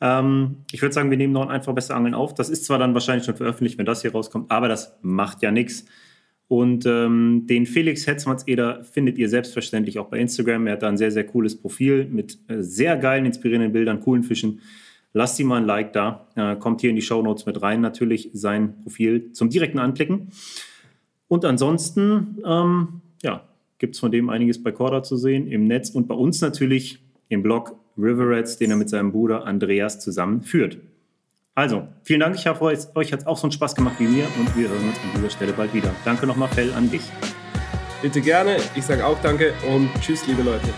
[0.00, 2.34] Ähm, ich würde sagen, wir nehmen noch ein einfach besser Angeln auf.
[2.34, 5.50] Das ist zwar dann wahrscheinlich schon veröffentlicht, wenn das hier rauskommt, aber das macht ja
[5.50, 5.84] nichts.
[6.48, 10.66] Und ähm, den Felix Hetzmannseder findet ihr selbstverständlich auch bei Instagram.
[10.66, 14.24] Er hat da ein sehr, sehr cooles Profil mit äh, sehr geilen, inspirierenden Bildern, coolen
[14.24, 14.60] Fischen.
[15.12, 16.26] Lasst ihm mal ein Like da.
[16.36, 17.80] Äh, kommt hier in die Show Notes mit rein.
[17.80, 20.28] Natürlich sein Profil zum direkten Anklicken.
[21.28, 23.44] Und ansonsten, ähm, ja,
[23.78, 27.02] gibt es von dem einiges bei Corda zu sehen im Netz und bei uns natürlich
[27.28, 30.78] im Blog River Rats, den er mit seinem Bruder Andreas zusammen führt.
[31.54, 32.36] Also, vielen Dank.
[32.36, 34.88] Ich hoffe, euch hat es auch so einen Spaß gemacht wie mir und wir hören
[34.88, 35.94] uns an dieser Stelle bald wieder.
[36.04, 37.02] Danke nochmal, Fell, an dich.
[38.00, 38.56] Bitte gerne.
[38.76, 40.68] Ich sage auch Danke und Tschüss, liebe Leute.